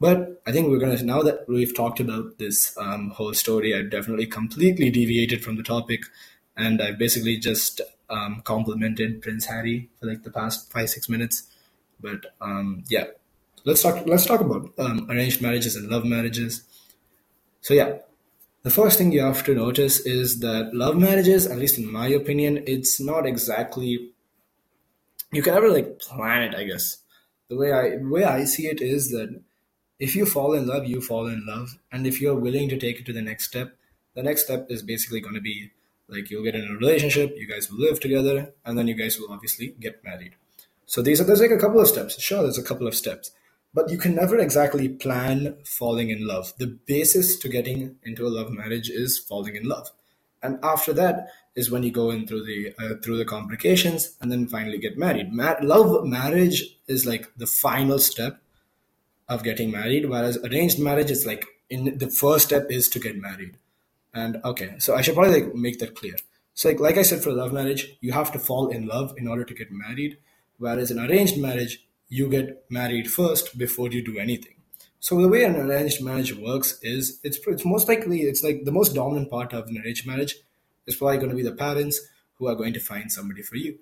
But 0.00 0.42
I 0.46 0.52
think 0.52 0.68
we're 0.68 0.78
gonna 0.78 1.02
now 1.02 1.22
that 1.22 1.46
we've 1.46 1.76
talked 1.76 2.00
about 2.00 2.38
this 2.38 2.76
um, 2.78 3.10
whole 3.10 3.34
story, 3.34 3.74
I've 3.74 3.90
definitely 3.90 4.26
completely 4.26 4.90
deviated 4.90 5.44
from 5.44 5.56
the 5.56 5.62
topic, 5.62 6.00
and 6.56 6.80
I've 6.80 6.98
basically 6.98 7.36
just 7.36 7.82
um, 8.08 8.40
complimented 8.44 9.20
Prince 9.20 9.44
Harry 9.46 9.90
for 10.00 10.06
like 10.06 10.22
the 10.22 10.30
past 10.30 10.72
five 10.72 10.88
six 10.88 11.08
minutes. 11.08 11.48
But 12.00 12.26
um, 12.40 12.84
yeah, 12.88 13.06
let's 13.64 13.82
talk. 13.82 14.06
Let's 14.06 14.24
talk 14.24 14.40
about 14.40 14.72
um, 14.78 15.06
arranged 15.10 15.42
marriages 15.42 15.76
and 15.76 15.88
love 15.88 16.06
marriages. 16.06 16.62
So 17.60 17.74
yeah, 17.74 17.98
the 18.62 18.70
first 18.70 18.96
thing 18.96 19.12
you 19.12 19.20
have 19.20 19.44
to 19.44 19.54
notice 19.54 20.00
is 20.00 20.40
that 20.40 20.74
love 20.74 20.96
marriages, 20.96 21.46
at 21.46 21.58
least 21.58 21.78
in 21.78 21.90
my 21.90 22.08
opinion, 22.08 22.64
it's 22.66 23.00
not 23.00 23.26
exactly 23.26 24.12
you 25.32 25.42
can 25.42 25.54
never 25.54 25.70
like 25.70 25.98
plan 25.98 26.42
it. 26.42 26.54
I 26.54 26.64
guess 26.64 26.98
the 27.48 27.56
way 27.56 27.72
I 27.72 27.96
the 27.96 28.08
way 28.08 28.24
I 28.24 28.44
see 28.44 28.66
it 28.66 28.80
is 28.80 29.10
that 29.10 29.40
if 29.98 30.16
you 30.16 30.24
fall 30.26 30.54
in 30.54 30.66
love, 30.66 30.86
you 30.86 31.00
fall 31.00 31.26
in 31.26 31.46
love, 31.46 31.78
and 31.92 32.06
if 32.06 32.20
you're 32.20 32.34
willing 32.34 32.68
to 32.70 32.78
take 32.78 33.00
it 33.00 33.06
to 33.06 33.12
the 33.12 33.22
next 33.22 33.46
step, 33.46 33.76
the 34.14 34.22
next 34.22 34.44
step 34.44 34.66
is 34.70 34.82
basically 34.82 35.20
going 35.20 35.34
to 35.34 35.40
be 35.40 35.70
like 36.08 36.30
you'll 36.30 36.44
get 36.44 36.54
in 36.54 36.68
a 36.68 36.74
relationship, 36.74 37.34
you 37.36 37.46
guys 37.46 37.70
will 37.70 37.78
live 37.78 38.00
together, 38.00 38.52
and 38.64 38.76
then 38.76 38.88
you 38.88 38.94
guys 38.94 39.18
will 39.18 39.32
obviously 39.32 39.74
get 39.78 40.02
married. 40.02 40.34
So 40.86 41.02
these 41.02 41.20
are 41.20 41.24
there's 41.24 41.40
like 41.40 41.50
a 41.50 41.58
couple 41.58 41.80
of 41.80 41.88
steps. 41.88 42.20
Sure, 42.20 42.42
there's 42.42 42.58
a 42.58 42.64
couple 42.64 42.88
of 42.88 42.94
steps, 42.94 43.30
but 43.72 43.90
you 43.90 43.98
can 43.98 44.14
never 44.14 44.38
exactly 44.38 44.88
plan 44.88 45.56
falling 45.64 46.10
in 46.10 46.26
love. 46.26 46.52
The 46.58 46.66
basis 46.66 47.38
to 47.38 47.48
getting 47.48 47.96
into 48.02 48.26
a 48.26 48.28
love 48.28 48.50
marriage 48.50 48.90
is 48.90 49.18
falling 49.18 49.54
in 49.54 49.68
love, 49.68 49.90
and 50.42 50.58
after 50.62 50.92
that 50.94 51.28
is 51.54 51.70
when 51.70 51.82
you 51.82 51.90
go 51.90 52.10
in 52.10 52.26
through 52.26 52.44
the 52.44 52.74
uh, 52.78 52.94
through 53.02 53.18
the 53.18 53.24
complications 53.24 54.16
and 54.20 54.30
then 54.30 54.46
finally 54.46 54.78
get 54.78 54.96
married. 54.96 55.32
Ma- 55.32 55.56
love 55.62 56.04
marriage 56.04 56.76
is 56.86 57.06
like 57.06 57.30
the 57.36 57.46
final 57.46 57.98
step 57.98 58.40
of 59.28 59.44
getting 59.44 59.70
married, 59.70 60.08
whereas 60.08 60.38
arranged 60.38 60.78
marriage 60.78 61.10
is 61.10 61.26
like 61.26 61.46
in 61.68 61.98
the 61.98 62.08
first 62.08 62.46
step 62.46 62.70
is 62.70 62.88
to 62.88 62.98
get 62.98 63.16
married. 63.16 63.56
And 64.12 64.40
okay, 64.44 64.74
so 64.78 64.94
I 64.94 65.02
should 65.02 65.14
probably 65.14 65.42
like 65.42 65.54
make 65.54 65.78
that 65.80 65.94
clear. 65.94 66.16
So 66.54 66.68
like 66.68 66.80
like 66.80 66.98
I 66.98 67.02
said 67.02 67.22
for 67.22 67.32
love 67.32 67.52
marriage, 67.52 67.96
you 68.00 68.12
have 68.12 68.32
to 68.32 68.38
fall 68.38 68.68
in 68.68 68.86
love 68.86 69.14
in 69.16 69.28
order 69.28 69.44
to 69.44 69.54
get 69.54 69.70
married, 69.70 70.18
whereas 70.58 70.90
in 70.90 70.98
arranged 70.98 71.38
marriage, 71.38 71.84
you 72.08 72.28
get 72.28 72.64
married 72.68 73.10
first 73.10 73.56
before 73.56 73.88
you 73.90 74.04
do 74.04 74.18
anything. 74.18 74.54
So 75.00 75.20
the 75.20 75.28
way 75.28 75.44
an 75.44 75.56
arranged 75.56 76.04
marriage 76.04 76.36
works 76.36 76.78
is 76.82 77.20
it's 77.24 77.38
it's 77.46 77.64
most 77.64 77.88
likely 77.88 78.20
it's 78.20 78.44
like 78.44 78.64
the 78.64 78.72
most 78.72 78.94
dominant 78.94 79.30
part 79.30 79.54
of 79.54 79.66
an 79.66 79.78
arranged 79.82 80.06
marriage 80.06 80.36
is 80.86 80.94
probably 80.94 81.16
going 81.16 81.30
to 81.30 81.36
be 81.36 81.42
the 81.42 81.52
parents 81.52 82.00
who 82.34 82.48
are 82.48 82.54
going 82.54 82.74
to 82.74 82.80
find 82.80 83.10
somebody 83.10 83.42
for 83.42 83.56
you. 83.56 83.78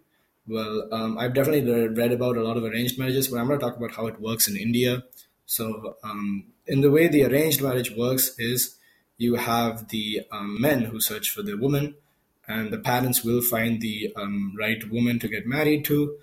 Well, 0.47 0.89
um, 0.93 1.19
I've 1.19 1.35
definitely 1.35 1.89
read 1.89 2.13
about 2.13 2.37
a 2.37 2.43
lot 2.43 2.57
of 2.57 2.65
arranged 2.65 2.99
marriages, 2.99 3.29
but 3.29 3.39
I'm 3.39 3.49
going 3.49 3.59
to 3.59 3.65
talk 3.65 3.77
about 3.77 3.95
how 3.95 4.07
it 4.07 4.21
works 4.21 4.49
in 4.49 4.57
India. 4.57 5.03
So, 5.45 5.97
um, 6.03 6.47
in 6.67 6.81
the 6.81 6.91
way 6.91 7.09
the 7.09 7.25
arranged 7.25 7.63
marriage 7.63 7.95
works 7.95 8.35
is 8.39 8.77
you 9.19 9.35
have 9.35 9.89
the 9.89 10.23
um, 10.31 10.61
men 10.61 10.83
who 10.83 11.01
search 11.01 11.31
for 11.31 11.43
the 11.43 11.57
woman, 11.57 11.97
and 12.47 12.73
the 12.73 12.79
parents 12.79 13.25
will 13.25 13.43
find 13.43 13.81
the 13.81 14.13
um, 14.17 14.55
right 14.59 14.89
woman 14.91 15.19
to 15.19 15.29
get 15.29 15.47
married 15.47 15.85
to. 15.87 16.17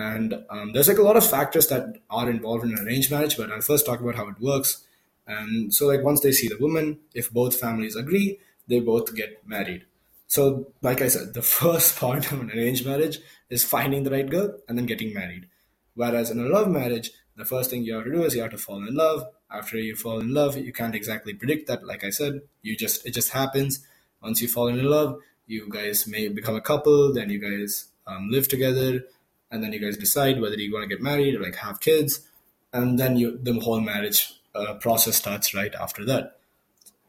And 0.00 0.42
um, 0.48 0.72
there's 0.72 0.88
like 0.88 0.96
a 0.96 1.02
lot 1.02 1.18
of 1.18 1.28
factors 1.28 1.66
that 1.66 1.96
are 2.08 2.30
involved 2.30 2.64
in 2.64 2.72
an 2.72 2.86
arranged 2.86 3.10
marriage, 3.10 3.36
but 3.36 3.52
I'll 3.52 3.60
first 3.60 3.84
talk 3.84 4.00
about 4.00 4.14
how 4.14 4.28
it 4.28 4.40
works. 4.40 4.82
And 5.26 5.74
so, 5.74 5.86
like, 5.86 6.02
once 6.02 6.20
they 6.22 6.32
see 6.32 6.48
the 6.48 6.56
woman, 6.58 7.00
if 7.12 7.30
both 7.30 7.60
families 7.60 7.96
agree, 7.96 8.38
they 8.66 8.80
both 8.80 9.14
get 9.14 9.46
married. 9.46 9.84
So, 10.26 10.72
like 10.80 11.02
I 11.02 11.08
said, 11.08 11.34
the 11.34 11.42
first 11.60 11.98
part 11.98 12.32
of 12.32 12.40
an 12.40 12.50
arranged 12.50 12.86
marriage 12.86 13.18
is 13.50 13.62
finding 13.62 14.04
the 14.04 14.10
right 14.10 14.28
girl 14.28 14.56
and 14.66 14.78
then 14.78 14.86
getting 14.86 15.12
married. 15.12 15.48
Whereas 15.94 16.30
in 16.30 16.40
a 16.40 16.48
love 16.48 16.70
marriage, 16.70 17.10
the 17.36 17.44
first 17.44 17.68
thing 17.68 17.84
you 17.84 17.94
have 17.94 18.04
to 18.04 18.12
do 18.12 18.22
is 18.22 18.34
you 18.34 18.40
have 18.40 18.52
to 18.52 18.58
fall 18.58 18.86
in 18.86 18.94
love. 18.94 19.24
After 19.50 19.76
you 19.76 19.96
fall 19.96 20.20
in 20.20 20.32
love, 20.32 20.56
you 20.56 20.72
can't 20.72 20.94
exactly 20.94 21.34
predict 21.34 21.68
that. 21.68 21.84
Like 21.84 22.04
I 22.04 22.10
said, 22.10 22.40
you 22.62 22.74
just 22.74 23.04
it 23.06 23.12
just 23.12 23.30
happens. 23.30 23.86
Once 24.22 24.40
you 24.40 24.48
fall 24.48 24.68
in 24.68 24.82
love, 24.82 25.18
you 25.46 25.68
guys 25.68 26.06
may 26.06 26.28
become 26.28 26.56
a 26.56 26.60
couple. 26.60 27.12
Then 27.12 27.28
you 27.28 27.38
guys 27.38 27.88
um, 28.06 28.30
live 28.30 28.48
together, 28.48 29.04
and 29.50 29.62
then 29.62 29.72
you 29.72 29.80
guys 29.80 29.96
decide 29.96 30.40
whether 30.40 30.56
you 30.56 30.72
want 30.72 30.88
to 30.88 30.94
get 30.94 31.02
married 31.02 31.34
or 31.34 31.42
like 31.42 31.56
have 31.56 31.80
kids, 31.80 32.28
and 32.72 32.98
then 32.98 33.16
you 33.16 33.38
the 33.42 33.58
whole 33.60 33.80
marriage 33.80 34.32
uh, 34.54 34.74
process 34.74 35.16
starts 35.16 35.54
right 35.54 35.74
after 35.74 36.04
that. 36.04 36.36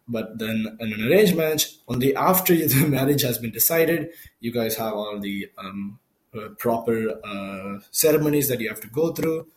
But 0.07 0.39
then 0.39 0.77
in 0.79 0.93
an 0.93 1.07
arranged 1.07 1.35
marriage, 1.37 1.77
only 1.87 2.15
after 2.15 2.55
the 2.67 2.87
marriage 2.87 3.21
has 3.21 3.37
been 3.37 3.51
decided, 3.51 4.09
you 4.39 4.51
guys 4.51 4.75
have 4.75 4.93
all 4.93 5.19
the 5.19 5.49
um, 5.57 5.99
uh, 6.35 6.49
proper 6.57 7.19
uh, 7.23 7.79
ceremonies 7.91 8.47
that 8.49 8.59
you 8.59 8.69
have 8.69 8.81
to 8.81 8.87
go 8.87 9.11
through 9.11 9.47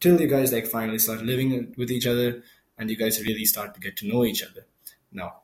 till 0.00 0.20
you 0.20 0.26
guys 0.26 0.52
like 0.52 0.66
finally 0.66 0.98
start 0.98 1.22
living 1.22 1.74
with 1.76 1.90
each 1.90 2.06
other 2.06 2.42
and 2.78 2.88
you 2.88 2.96
guys 2.96 3.20
really 3.24 3.44
start 3.44 3.74
to 3.74 3.80
get 3.80 3.96
to 3.98 4.08
know 4.08 4.24
each 4.24 4.42
other. 4.42 4.66
Now, 5.12 5.40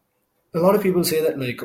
a 0.54 0.58
lot 0.58 0.74
of 0.74 0.82
people 0.82 1.04
say 1.04 1.20
that 1.22 1.38
like 1.38 1.60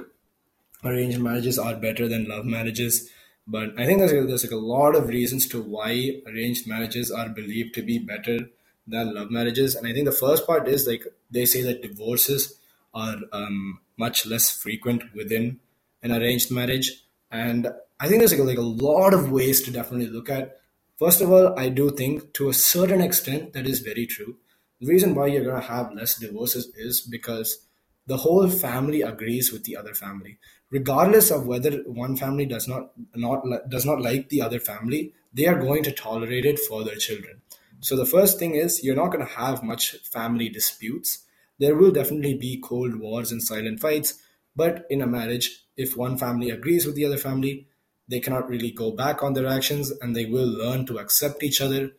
arranged 0.84 1.20
marriages 1.20 1.58
are 1.58 1.76
better 1.76 2.08
than 2.08 2.28
love 2.28 2.46
marriages, 2.46 3.10
but 3.52 3.78
I 3.78 3.86
think 3.86 4.00
there's, 4.00 4.12
there's 4.12 4.44
like 4.46 4.54
a 4.54 4.56
lot 4.56 4.96
of 4.96 5.10
reasons 5.10 5.46
to 5.50 5.62
why 5.62 6.22
arranged 6.26 6.68
marriages 6.68 7.12
are 7.12 7.28
believed 7.28 7.74
to 7.76 7.82
be 7.82 8.00
better 8.00 8.40
than 8.88 9.14
love 9.14 9.30
marriages. 9.30 9.76
And 9.76 9.86
I 9.86 9.92
think 9.92 10.06
the 10.06 10.14
first 10.14 10.48
part 10.48 10.70
is 10.70 10.88
like 10.88 11.04
they 11.30 11.46
say 11.46 11.62
that 11.64 11.82
divorces 11.82 12.60
are 12.94 13.18
um, 13.34 13.82
much 13.98 14.26
less 14.26 14.50
frequent 14.50 15.04
within 15.14 15.60
an 16.02 16.14
arranged 16.14 16.50
marriage. 16.50 17.04
And 17.30 17.68
I 18.00 18.08
think 18.08 18.20
there's 18.20 18.32
like 18.32 18.40
a, 18.40 18.44
like 18.44 18.58
a 18.58 18.62
lot 18.62 19.14
of 19.14 19.32
ways 19.32 19.62
to 19.64 19.72
definitely 19.72 20.08
look 20.08 20.30
at. 20.30 20.58
First 20.98 21.20
of 21.20 21.30
all, 21.30 21.60
I 21.60 21.68
do 21.68 21.90
think 21.90 22.34
to 22.36 22.48
a 22.48 22.54
certain 22.54 23.02
extent 23.02 23.52
that 23.52 23.68
is 23.68 23.80
very 23.82 24.06
true. 24.06 24.38
The 24.80 24.88
reason 24.88 25.14
why 25.14 25.28
you're 25.28 25.44
going 25.44 25.62
to 25.62 25.68
have 25.68 25.94
less 25.94 26.16
divorces 26.18 26.72
is 26.76 27.02
because 27.02 27.66
the 28.08 28.18
whole 28.18 28.50
family 28.50 29.02
agrees 29.02 29.52
with 29.52 29.64
the 29.64 29.78
other 29.78 29.94
family 29.94 30.38
regardless 30.70 31.32
of 31.32 31.46
whether 31.46 31.72
one 31.86 32.16
family 32.16 32.46
does 32.46 32.68
not 32.68 32.92
not 33.16 33.44
does 33.70 33.86
not 33.86 34.02
like 34.02 34.30
the 34.30 34.42
other 34.42 34.60
family 34.60 35.14
they 35.34 35.46
are 35.48 35.60
going 35.60 35.84
to 35.84 35.92
tolerate 35.92 36.46
it 36.46 36.60
for 36.60 36.84
their 36.84 36.96
children 36.96 37.42
so 37.80 37.96
the 37.96 38.06
first 38.06 38.40
thing 38.40 38.56
is 38.56 38.84
you're 38.84 38.96
not 38.96 39.12
going 39.12 39.26
to 39.26 39.34
have 39.34 39.64
much 39.64 39.92
family 40.04 40.50
disputes 40.50 41.26
there 41.62 41.76
will 41.76 41.92
definitely 41.92 42.34
be 42.34 42.60
cold 42.60 42.96
wars 42.96 43.32
and 43.32 43.42
silent 43.42 43.80
fights, 43.80 44.16
but 44.56 44.88
in 44.90 45.00
a 45.00 45.06
marriage, 45.06 45.64
if 45.78 45.96
one 45.96 46.18
family 46.18 46.50
agrees 46.50 46.88
with 46.88 46.96
the 46.96 47.06
other 47.06 47.18
family, 47.18 47.68
they 48.08 48.20
cannot 48.20 48.50
really 48.50 48.72
go 48.72 48.90
back 48.90 49.22
on 49.22 49.34
their 49.34 49.46
actions 49.46 49.92
and 50.02 50.16
they 50.16 50.26
will 50.26 50.48
learn 50.48 50.88
to 50.88 50.98
accept 50.98 51.44
each 51.44 51.62
other. 51.62 51.92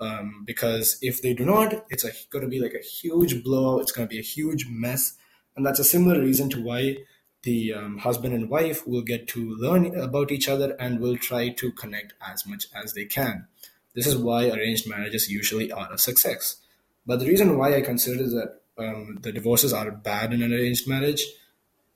Um, 0.00 0.44
because 0.46 0.98
if 1.02 1.20
they 1.20 1.34
do 1.34 1.44
not, 1.44 1.84
it's 1.90 2.04
going 2.30 2.42
to 2.42 2.48
be 2.48 2.58
like 2.58 2.72
a 2.72 2.82
huge 2.82 3.44
blowout. 3.44 3.82
It's 3.82 3.92
going 3.92 4.08
to 4.08 4.10
be 4.10 4.18
a 4.18 4.22
huge 4.22 4.66
mess. 4.70 5.18
And 5.56 5.66
that's 5.66 5.78
a 5.78 5.84
similar 5.84 6.20
reason 6.20 6.48
to 6.50 6.62
why 6.62 6.98
the 7.42 7.74
um, 7.74 7.98
husband 7.98 8.34
and 8.34 8.48
wife 8.48 8.86
will 8.86 9.02
get 9.02 9.26
to 9.28 9.54
learn 9.56 9.98
about 9.98 10.30
each 10.30 10.48
other 10.48 10.76
and 10.78 11.00
will 11.00 11.16
try 11.16 11.48
to 11.50 11.72
connect 11.72 12.14
as 12.20 12.46
much 12.46 12.66
as 12.74 12.94
they 12.94 13.04
can. 13.04 13.46
This 13.94 14.06
is 14.06 14.16
why 14.16 14.48
arranged 14.48 14.88
marriages 14.88 15.30
usually 15.30 15.70
are 15.70 15.92
a 15.92 15.98
success. 15.98 16.56
But 17.04 17.18
the 17.18 17.26
reason 17.26 17.58
why 17.58 17.74
I 17.74 17.80
consider 17.80 18.22
that 18.28 18.60
um, 18.78 19.18
the 19.22 19.32
divorces 19.32 19.72
are 19.72 19.90
bad 19.90 20.32
in 20.32 20.42
an 20.42 20.52
arranged 20.52 20.88
marriage, 20.88 21.24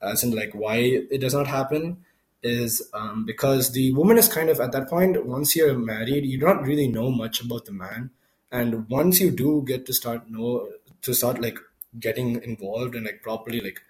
as 0.03 0.23
in 0.23 0.35
like 0.35 0.53
why 0.53 0.77
it 0.77 1.21
does 1.21 1.33
not 1.35 1.47
happen, 1.47 2.05
is 2.43 2.83
um, 2.93 3.25
because 3.25 3.73
the 3.73 3.93
woman 3.95 4.19
is 4.19 4.29
kind 4.29 4.51
of 4.51 4.61
at 4.61 4.73
that 4.73 4.89
point. 4.89 5.25
Once 5.25 5.57
you're 5.57 5.79
married, 5.79 6.25
you 6.25 6.39
don't 6.39 6.63
really 6.63 6.89
know 6.89 7.11
much 7.11 7.41
about 7.41 7.65
the 7.65 7.73
man, 7.73 8.11
and 8.53 8.89
once 8.91 9.21
you 9.21 9.31
do 9.31 9.65
get 9.67 9.87
to 9.87 9.95
start 9.95 10.29
know 10.31 10.69
to 11.03 11.15
start 11.15 11.41
like 11.41 11.59
getting 11.99 12.43
involved 12.43 12.95
and 12.95 13.05
like 13.05 13.23
properly 13.23 13.61
like 13.61 13.81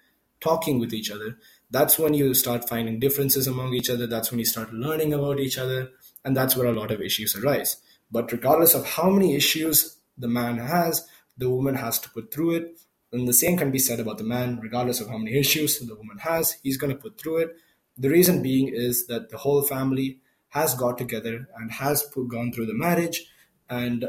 talking 0.41 0.79
with 0.79 0.93
each 0.93 1.11
other, 1.11 1.39
that's 1.71 1.99
when 1.99 2.15
you 2.15 2.35
start 2.35 2.69
finding 2.69 3.01
differences 3.01 3.47
among 3.47 3.75
each 3.75 3.91
other. 3.91 4.07
That's 4.07 4.31
when 4.31 4.39
you 4.39 4.45
start 4.45 4.73
learning 4.73 5.13
about 5.13 5.41
each 5.41 5.59
other, 5.59 5.91
and 6.25 6.37
that's 6.37 6.57
where 6.57 6.69
a 6.69 6.79
lot 6.79 6.91
of 6.91 7.01
issues 7.01 7.35
arise. 7.37 7.79
But 8.11 8.31
regardless 8.31 8.75
of 8.75 8.87
how 8.87 9.11
many 9.11 9.35
issues 9.35 9.99
the 10.17 10.29
man 10.29 10.59
has, 10.59 11.07
the 11.37 11.51
woman 11.51 11.75
has 11.75 11.99
to 12.01 12.11
put 12.11 12.33
through 12.33 12.57
it. 12.57 12.81
And 13.13 13.27
the 13.27 13.33
same 13.33 13.57
can 13.57 13.71
be 13.71 13.79
said 13.79 14.01
about 14.01 14.19
the 14.19 14.25
man, 14.25 14.59
regardless 14.61 15.01
of 15.01 15.09
how 15.09 15.19
many 15.19 15.39
issues 15.39 15.79
the 15.79 15.95
woman 15.95 16.19
has, 16.19 16.59
he's 16.63 16.77
going 16.77 16.95
to 16.95 17.01
put 17.01 17.21
through 17.21 17.39
it. 17.39 17.57
The 17.97 18.11
reason 18.11 18.43
being 18.43 18.69
is 18.69 19.07
that 19.07 19.31
the 19.31 19.39
whole 19.39 19.63
family 19.63 20.21
has 20.49 20.75
got 20.75 20.99
together 20.99 21.49
and 21.57 21.71
has 21.73 22.03
put, 22.03 22.29
gone 22.29 22.53
through 22.53 22.67
the 22.67 22.75
marriage, 22.75 23.27
and 23.69 24.09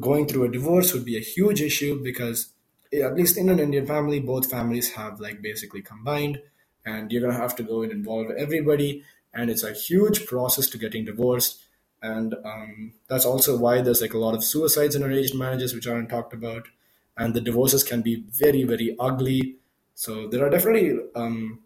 going 0.00 0.26
through 0.26 0.44
a 0.44 0.50
divorce 0.50 0.92
would 0.92 1.04
be 1.04 1.16
a 1.16 1.20
huge 1.20 1.60
issue 1.60 2.02
because, 2.02 2.52
at 2.92 3.14
least 3.14 3.36
in 3.36 3.48
an 3.48 3.58
Indian 3.58 3.86
family, 3.86 4.20
both 4.20 4.50
families 4.50 4.92
have 4.94 5.20
like 5.20 5.42
basically 5.42 5.82
combined, 5.82 6.40
and 6.84 7.10
you're 7.10 7.28
to 7.30 7.36
have 7.36 7.56
to 7.56 7.62
go 7.62 7.82
and 7.82 7.92
involve 7.92 8.30
everybody, 8.32 9.04
and 9.34 9.50
it's 9.50 9.62
a 9.64 9.72
huge 9.72 10.26
process 10.26 10.68
to 10.70 10.78
getting 10.78 11.04
divorced 11.04 11.66
and 12.02 12.34
um, 12.44 12.92
that's 13.08 13.24
also 13.24 13.56
why 13.56 13.80
there's 13.80 14.02
like 14.02 14.14
a 14.14 14.18
lot 14.18 14.34
of 14.34 14.44
suicides 14.44 14.94
in 14.94 15.02
arranged 15.02 15.34
marriages 15.34 15.74
which 15.74 15.86
aren't 15.86 16.08
talked 16.10 16.32
about 16.34 16.68
and 17.16 17.34
the 17.34 17.40
divorces 17.40 17.82
can 17.82 18.02
be 18.02 18.24
very 18.30 18.64
very 18.64 18.94
ugly. 18.98 19.56
So 19.94 20.28
there 20.28 20.44
are 20.44 20.50
definitely 20.50 21.00
um, 21.14 21.60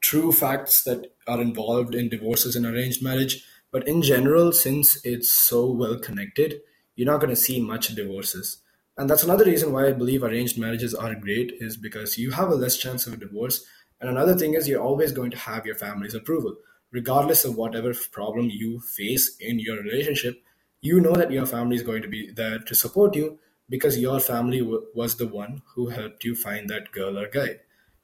true 0.00 0.32
facts 0.32 0.84
that 0.84 1.12
are 1.26 1.40
involved 1.40 1.94
in 1.94 2.08
divorces 2.08 2.56
in 2.56 2.66
arranged 2.66 3.02
marriage 3.02 3.44
but 3.70 3.86
in 3.86 4.02
general 4.02 4.52
since 4.52 5.04
it's 5.04 5.32
so 5.32 5.70
well 5.70 5.98
connected 5.98 6.60
you're 6.96 7.06
not 7.06 7.20
to 7.30 7.36
see 7.36 7.60
much 7.60 7.94
divorces 7.94 8.58
and 8.98 9.08
that's 9.08 9.24
another 9.24 9.44
reason 9.44 9.72
why 9.72 9.86
i 9.86 9.92
believe 9.92 10.22
arranged 10.22 10.58
marriages 10.58 10.94
are 10.94 11.14
great 11.14 11.52
is 11.60 11.76
because 11.76 12.18
you 12.18 12.30
have 12.30 12.48
a 12.48 12.54
less 12.54 12.76
chance 12.76 13.06
of 13.06 13.12
a 13.12 13.16
divorce 13.16 13.64
and 14.00 14.10
another 14.10 14.34
thing 14.36 14.54
is 14.54 14.68
you're 14.68 14.82
always 14.82 15.12
going 15.12 15.30
to 15.30 15.38
have 15.38 15.66
your 15.66 15.74
family's 15.76 16.14
approval 16.14 16.56
regardless 16.92 17.44
of 17.44 17.56
whatever 17.56 17.92
problem 18.12 18.50
you 18.50 18.78
face 18.80 19.36
in 19.40 19.58
your 19.58 19.82
relationship, 19.82 20.42
you 20.80 21.00
know 21.00 21.14
that 21.14 21.32
your 21.32 21.46
family 21.46 21.76
is 21.76 21.82
going 21.82 22.02
to 22.02 22.08
be 22.08 22.30
there 22.30 22.58
to 22.58 22.74
support 22.74 23.16
you 23.16 23.38
because 23.68 23.98
your 23.98 24.20
family 24.20 24.58
w- 24.58 24.84
was 24.94 25.16
the 25.16 25.26
one 25.26 25.62
who 25.74 25.88
helped 25.88 26.24
you 26.24 26.34
find 26.34 26.68
that 26.68 26.92
girl 26.92 27.18
or 27.18 27.28
guy. 27.28 27.56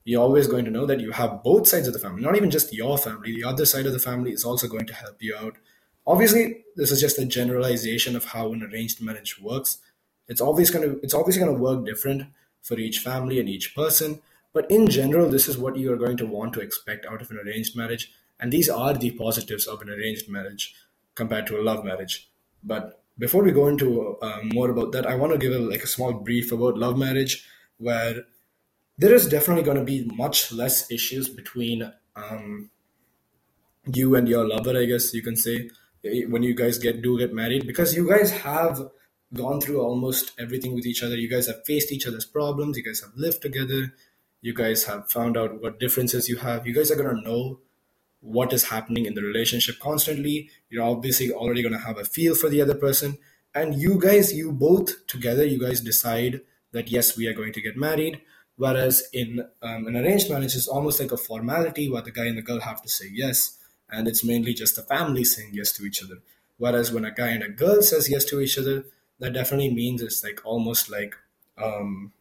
You're 0.04 0.23
always 0.23 0.47
going 0.47 0.64
to 0.64 0.71
know 0.71 0.87
that 0.87 1.00
you 1.00 1.11
have 1.12 1.42
both 1.42 1.68
sides 1.68 1.87
of 1.87 1.92
the 1.92 1.99
family, 1.99 2.23
not 2.23 2.37
even 2.37 2.50
just 2.50 2.73
your 2.73 2.97
family. 2.97 3.33
The 3.33 3.45
other 3.45 3.66
side 3.66 3.85
of 3.85 3.92
the 3.92 3.99
family 3.99 4.33
is 4.33 4.45
also 4.45 4.66
going 4.66 4.87
to 4.87 4.95
help 4.95 5.23
you 5.23 5.37
out. 5.37 5.57
Obviously, 6.07 6.64
this 6.76 6.90
is 6.90 7.00
just 7.00 7.18
a 7.18 7.26
generalization 7.26 8.16
of 8.16 8.25
how 8.25 8.52
an 8.52 8.62
arranged 8.62 9.02
marriage 9.02 9.38
works. 9.38 9.78
It's 10.29 10.41
always 10.41 10.71
going 10.71 10.89
to 10.89 11.01
it's 11.03 11.15
obviously 11.15 11.43
going 11.43 11.57
to 11.57 11.63
work 11.63 11.85
different 11.85 12.25
for 12.63 12.79
each 12.79 12.99
family 12.99 13.41
and 13.41 13.49
each 13.49 13.75
person. 13.75 14.21
But 14.53 14.71
in 14.71 14.89
general, 14.89 15.29
this 15.29 15.47
is 15.47 15.59
what 15.59 15.77
you 15.77 15.93
are 15.93 15.97
going 15.97 16.17
to 16.19 16.27
want 16.27 16.53
to 16.55 16.61
expect 16.61 17.07
out 17.07 17.23
of 17.23 17.31
an 17.31 17.39
arranged 17.39 17.77
marriage 17.77 18.13
and 18.41 18.53
these 18.53 18.69
are 18.69 18.95
the 18.95 19.11
positives 19.13 19.67
of 19.67 19.83
an 19.83 19.91
arranged 19.91 20.29
marriage 20.29 20.75
compared 21.15 21.47
to 21.49 21.61
a 21.61 21.63
love 21.63 21.85
marriage. 21.85 22.31
But 22.63 23.03
before 23.19 23.43
we 23.43 23.51
go 23.51 23.67
into 23.67 24.17
uh, 24.23 24.41
more 24.45 24.71
about 24.71 24.93
that, 24.93 25.07
I 25.07 25.17
want 25.17 25.33
to 25.33 25.39
give 25.39 25.53
a, 25.53 25.59
like 25.59 25.83
a 25.83 25.89
small 25.89 26.13
brief 26.13 26.53
about 26.53 26.79
love 26.79 26.97
marriage, 26.97 27.45
where 27.79 28.25
there 28.97 29.15
is 29.15 29.29
definitely 29.29 29.65
going 29.65 29.79
to 29.79 29.85
be 29.85 30.05
much 30.15 30.53
less 30.53 30.91
issues 30.91 31.29
between 31.29 31.93
um, 32.15 32.71
you 33.93 34.15
and 34.15 34.29
your 34.29 34.47
lover. 34.47 34.79
I 34.79 34.85
guess 34.85 35.13
you 35.15 35.23
can 35.23 35.37
say 35.37 35.71
when 36.29 36.45
you 36.45 36.55
guys 36.55 36.79
get 36.79 37.03
do 37.03 37.19
get 37.19 37.35
married 37.35 37.67
because 37.67 37.97
you 37.97 38.09
guys 38.09 38.31
have 38.31 38.89
gone 39.35 39.61
through 39.61 39.81
almost 39.81 40.33
everything 40.39 40.75
with 40.75 40.87
each 40.87 41.03
other. 41.03 41.17
You 41.17 41.29
guys 41.29 41.47
have 41.47 41.65
faced 41.65 41.93
each 41.93 42.07
other's 42.07 42.25
problems. 42.25 42.77
You 42.77 42.85
guys 42.85 43.01
have 43.01 43.13
lived 43.15 43.43
together. 43.43 43.95
You 44.41 44.55
guys 44.55 44.85
have 44.85 45.11
found 45.11 45.37
out 45.37 45.61
what 45.61 45.81
differences 45.81 46.29
you 46.29 46.37
have. 46.37 46.67
You 46.67 46.75
guys 46.75 46.91
are 46.91 46.97
gonna 46.97 47.21
know 47.23 47.61
what 48.21 48.53
is 48.53 48.65
happening 48.65 49.07
in 49.07 49.15
the 49.15 49.23
relationship 49.23 49.79
constantly. 49.79 50.51
You're 50.71 50.85
obviously 50.85 51.31
already 51.31 51.63
going 51.63 51.73
to 51.75 51.87
have 51.87 51.99
a 51.99 52.05
feel 52.05 52.35
for 52.35 52.49
the 52.49 52.61
other 52.61 52.75
person. 52.75 53.19
And 53.55 53.75
you 53.75 53.99
guys, 54.01 54.33
you 54.33 54.53
both 54.53 55.07
together, 55.07 55.45
you 55.45 55.59
guys 55.59 55.81
decide 55.81 56.41
that 56.73 56.91
yes, 56.91 57.17
we 57.17 57.27
are 57.27 57.33
going 57.33 57.53
to 57.53 57.61
get 57.61 57.77
married. 57.77 58.21
Whereas 58.57 59.09
in 59.13 59.47
um, 59.63 59.87
an 59.87 59.97
arranged 59.97 60.29
marriage, 60.31 60.57
it's 60.57 60.67
almost 60.67 61.01
like 61.01 61.13
a 61.13 61.17
formality 61.17 61.89
where 61.89 62.03
the 62.03 62.11
guy 62.11 62.27
and 62.27 62.37
the 62.37 62.43
girl 62.43 62.61
have 62.61 62.83
to 62.83 62.89
say 62.89 63.07
yes. 63.11 63.57
and 63.91 64.07
it's 64.07 64.23
mainly 64.23 64.53
just 64.53 64.77
the 64.77 64.83
family 64.83 65.25
saying 65.25 65.51
yes 65.55 65.73
to 65.73 65.85
each 65.85 66.03
other. 66.03 66.19
Whereas 66.59 66.93
when 66.93 67.07
a 67.07 67.11
guy 67.11 67.29
and 67.29 67.43
a 67.43 67.49
girl 67.49 67.81
says 67.83 68.11
yes 68.11 68.25
to 68.27 68.41
each 68.41 68.59
other, 68.59 68.85
that 69.21 69.33
definitely 69.33 69.75
means 69.75 70.03
it's 70.03 70.23
like 70.23 70.41
almost 70.45 70.91
like 70.91 71.15
um, 71.63 72.13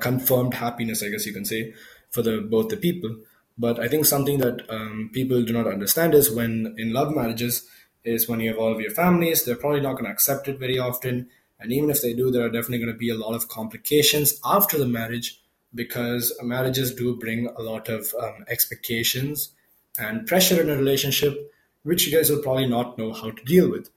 confirmed 0.00 0.54
happiness, 0.54 1.02
I 1.02 1.08
guess 1.08 1.26
you 1.26 1.32
can 1.32 1.44
say, 1.44 1.74
for 2.10 2.22
the 2.22 2.40
both 2.40 2.68
the 2.68 2.76
people. 2.76 3.16
But 3.58 3.78
I 3.78 3.88
think 3.88 4.06
something 4.06 4.38
that 4.38 4.64
um, 4.70 5.10
people 5.12 5.42
do 5.42 5.52
not 5.52 5.66
understand 5.66 6.14
is 6.14 6.30
when 6.30 6.74
in 6.78 6.92
love 6.92 7.14
marriages 7.14 7.68
is 8.04 8.28
when 8.28 8.40
you 8.40 8.48
have 8.48 8.58
all 8.58 8.72
of 8.72 8.80
your 8.80 8.90
families, 8.90 9.44
they're 9.44 9.56
probably 9.56 9.80
not 9.80 9.92
going 9.92 10.06
to 10.06 10.10
accept 10.10 10.48
it 10.48 10.58
very 10.58 10.78
often. 10.78 11.28
And 11.58 11.72
even 11.72 11.90
if 11.90 12.00
they 12.00 12.14
do, 12.14 12.30
there 12.30 12.44
are 12.44 12.48
definitely 12.48 12.78
going 12.78 12.92
to 12.92 12.98
be 12.98 13.10
a 13.10 13.18
lot 13.18 13.34
of 13.34 13.48
complications 13.48 14.40
after 14.44 14.78
the 14.78 14.86
marriage 14.86 15.42
because 15.74 16.32
marriages 16.42 16.94
do 16.94 17.16
bring 17.16 17.48
a 17.48 17.62
lot 17.62 17.88
of 17.88 18.14
um, 18.18 18.44
expectations 18.48 19.50
and 19.98 20.26
pressure 20.26 20.60
in 20.60 20.70
a 20.70 20.76
relationship, 20.76 21.52
which 21.82 22.06
you 22.06 22.16
guys 22.16 22.30
will 22.30 22.42
probably 22.42 22.66
not 22.66 22.96
know 22.96 23.12
how 23.12 23.30
to 23.30 23.44
deal 23.44 23.70
with. 23.70 23.90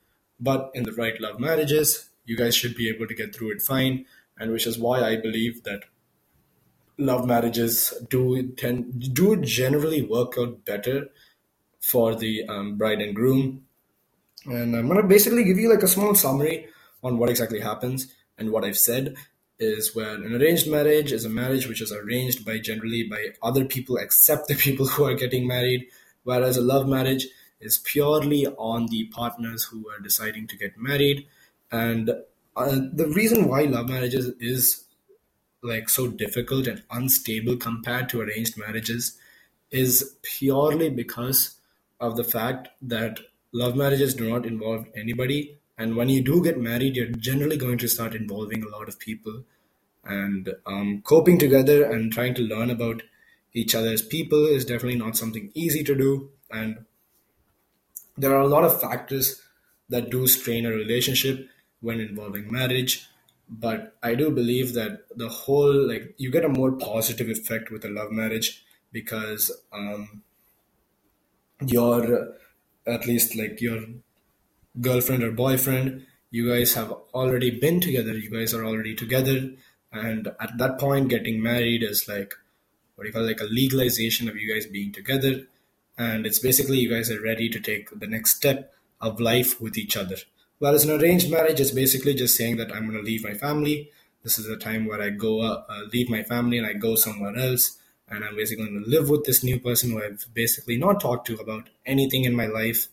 But 0.44 0.72
in 0.74 0.84
the 0.84 0.92
right 0.92 1.20
love 1.22 1.40
marriages, 1.40 2.10
you 2.26 2.36
guys 2.36 2.54
should 2.54 2.76
be 2.76 2.90
able 2.90 3.08
to 3.08 3.16
get 3.16 3.34
through 3.34 3.52
it 3.52 3.62
fine, 3.62 4.06
and 4.38 4.52
which 4.52 4.68
is 4.68 4.78
why 4.78 5.02
I 5.02 5.16
believe 5.16 5.64
that 5.64 5.84
love 6.98 7.26
marriages 7.26 7.94
do 8.10 8.52
tend 8.58 9.14
do 9.14 9.38
generally 9.38 10.02
work 10.02 10.36
out 10.38 10.66
better 10.66 11.10
for 11.80 12.14
the 12.14 12.46
um, 12.48 12.76
bride 12.78 13.02
and 13.02 13.16
groom. 13.16 13.66
And 14.46 14.76
I'm 14.76 14.90
gonna 14.90 15.08
basically 15.08 15.46
give 15.46 15.58
you 15.58 15.70
like 15.70 15.84
a 15.84 15.88
small 15.88 16.14
summary 16.14 16.68
on 17.02 17.18
what 17.18 17.30
exactly 17.30 17.62
happens 17.62 18.14
and 18.38 18.52
what 18.52 18.66
I've 18.66 18.78
said 18.78 19.16
is 19.60 19.96
where 19.96 20.16
an 20.16 20.36
arranged 20.36 20.70
marriage 20.70 21.14
is 21.14 21.24
a 21.24 21.30
marriage 21.30 21.68
which 21.68 21.82
is 21.82 21.92
arranged 21.92 22.44
by 22.46 22.60
generally 22.60 23.04
by 23.04 23.28
other 23.42 23.64
people 23.64 23.96
except 23.96 24.48
the 24.48 24.56
people 24.68 24.88
who 24.88 25.06
are 25.06 25.16
getting 25.16 25.48
married, 25.48 25.88
whereas 26.24 26.58
a 26.58 26.62
love 26.62 26.88
marriage 26.88 27.28
is 27.64 27.78
purely 27.80 28.46
on 28.48 28.88
the 28.88 29.06
partners 29.06 29.64
who 29.64 29.90
are 29.90 30.00
deciding 30.00 30.48
to 30.48 30.58
get 30.58 30.78
married. 30.78 31.28
And 31.72 32.10
uh, 32.56 32.80
the 32.94 33.08
reason 33.08 33.48
why 33.48 33.62
love 33.64 33.90
marriages 33.90 34.32
is 34.40 34.84
like 35.64 35.90
so 35.90 36.08
difficult 36.08 36.68
and 36.68 36.84
unstable 36.92 37.58
compared 37.58 38.10
to 38.10 38.22
arranged 38.22 38.58
marriages 38.58 39.18
is 39.72 40.18
purely 40.22 40.90
because 40.90 41.56
of 42.00 42.16
the 42.18 42.24
fact 42.24 42.68
that 42.82 43.20
love 43.54 43.76
marriages 43.76 44.14
do 44.14 44.30
not 44.30 44.46
involve 44.46 44.86
anybody 44.96 45.58
and 45.78 45.96
when 45.96 46.10
you 46.10 46.22
do 46.22 46.44
get 46.44 46.60
married 46.60 46.96
you're 46.96 47.08
generally 47.08 47.58
going 47.58 47.78
to 47.78 47.88
start 47.88 48.14
involving 48.14 48.64
a 48.64 48.68
lot 48.68 48.90
of 48.90 49.00
people 49.00 49.44
and 50.04 50.54
um, 50.66 51.02
coping 51.06 51.40
together 51.40 51.86
and 51.86 52.12
trying 52.12 52.34
to 52.34 52.42
learn 52.42 52.70
about 52.70 53.02
each 53.54 53.74
other's 53.74 54.02
people 54.02 54.46
is 54.46 54.66
definitely 54.66 55.00
not 55.00 55.16
something 55.16 55.50
easy 55.54 55.84
to 55.84 55.96
do 55.96 56.30
and 56.52 56.86
there 58.18 58.36
are 58.36 58.42
a 58.42 58.48
lot 58.48 58.64
of 58.64 58.80
factors 58.82 59.42
that 59.90 60.10
do 60.10 60.28
strain 60.28 60.66
a 60.66 60.70
relationship 60.70 61.48
when 61.82 62.00
involving 62.00 62.52
marriage 62.52 63.08
but 63.50 63.96
i 64.02 64.16
do 64.16 64.30
believe 64.32 64.74
that 64.74 65.02
the 65.16 65.30
whole 65.30 65.88
like 65.88 66.14
you 66.18 66.32
get 66.32 66.46
a 66.46 66.50
more 66.50 66.72
positive 66.72 67.30
effect 67.30 67.70
with 67.72 67.86
a 67.86 67.90
love 67.90 68.12
marriage 68.12 68.64
because 68.92 69.52
um 69.72 70.22
your 71.66 72.36
at 72.86 73.06
least 73.06 73.36
like 73.36 73.62
your 73.62 73.82
girlfriend 74.82 75.24
or 75.24 75.32
boyfriend 75.32 76.06
you 76.32 76.50
guys 76.50 76.74
have 76.74 76.92
already 77.14 77.52
been 77.60 77.80
together 77.80 78.18
you 78.18 78.30
guys 78.30 78.54
are 78.54 78.66
already 78.66 78.96
together 78.96 79.52
and 79.92 80.28
at 80.40 80.58
that 80.58 80.80
point 80.80 81.10
getting 81.10 81.42
married 81.42 81.84
is 81.84 82.08
like 82.08 82.34
what 82.96 83.04
do 83.04 83.08
you 83.08 83.14
call 83.14 83.24
it, 83.24 83.28
like 83.28 83.42
a 83.42 83.54
legalization 83.54 84.28
of 84.30 84.36
you 84.36 84.52
guys 84.54 84.66
being 84.66 84.92
together 84.92 85.46
and 85.98 86.26
it's 86.26 86.40
basically 86.40 86.78
you 86.80 86.90
guys 86.90 87.12
are 87.12 87.22
ready 87.22 87.50
to 87.50 87.60
take 87.60 87.90
the 88.00 88.08
next 88.08 88.36
step 88.36 88.74
of 89.00 89.20
life 89.20 89.62
with 89.62 89.78
each 89.78 89.96
other. 89.96 90.16
Whereas 90.60 90.86
an 90.86 91.00
arranged 91.00 91.30
marriage 91.30 91.60
is 91.60 91.72
basically 91.72 92.14
just 92.14 92.36
saying 92.36 92.58
that 92.58 92.74
i'm 92.74 92.88
going 92.88 92.98
to 92.98 93.04
leave 93.04 93.24
my 93.24 93.34
family. 93.34 93.92
This 94.24 94.40
is 94.40 94.48
a 94.48 94.58
time 94.58 94.86
where 94.86 95.02
i 95.02 95.10
go 95.10 95.42
uh, 95.42 95.64
uh, 95.70 95.82
leave 95.92 96.10
my 96.10 96.24
family 96.24 96.58
and 96.58 96.68
i 96.68 96.74
go 96.74 96.96
somewhere 96.96 97.36
else. 97.36 97.78
And 98.08 98.24
i'm 98.24 98.36
basically 98.36 98.66
going 98.66 98.84
to 98.84 98.90
live 98.90 99.10
with 99.10 99.26
this 99.26 99.44
new 99.44 99.60
person 99.60 99.92
who 99.92 100.02
i've 100.02 100.26
basically 100.34 100.78
not 100.78 101.02
talked 101.02 101.28
to 101.28 101.36
about 101.36 101.70
anything 101.86 102.24
in 102.24 102.36
my 102.36 102.48
life. 102.48 102.88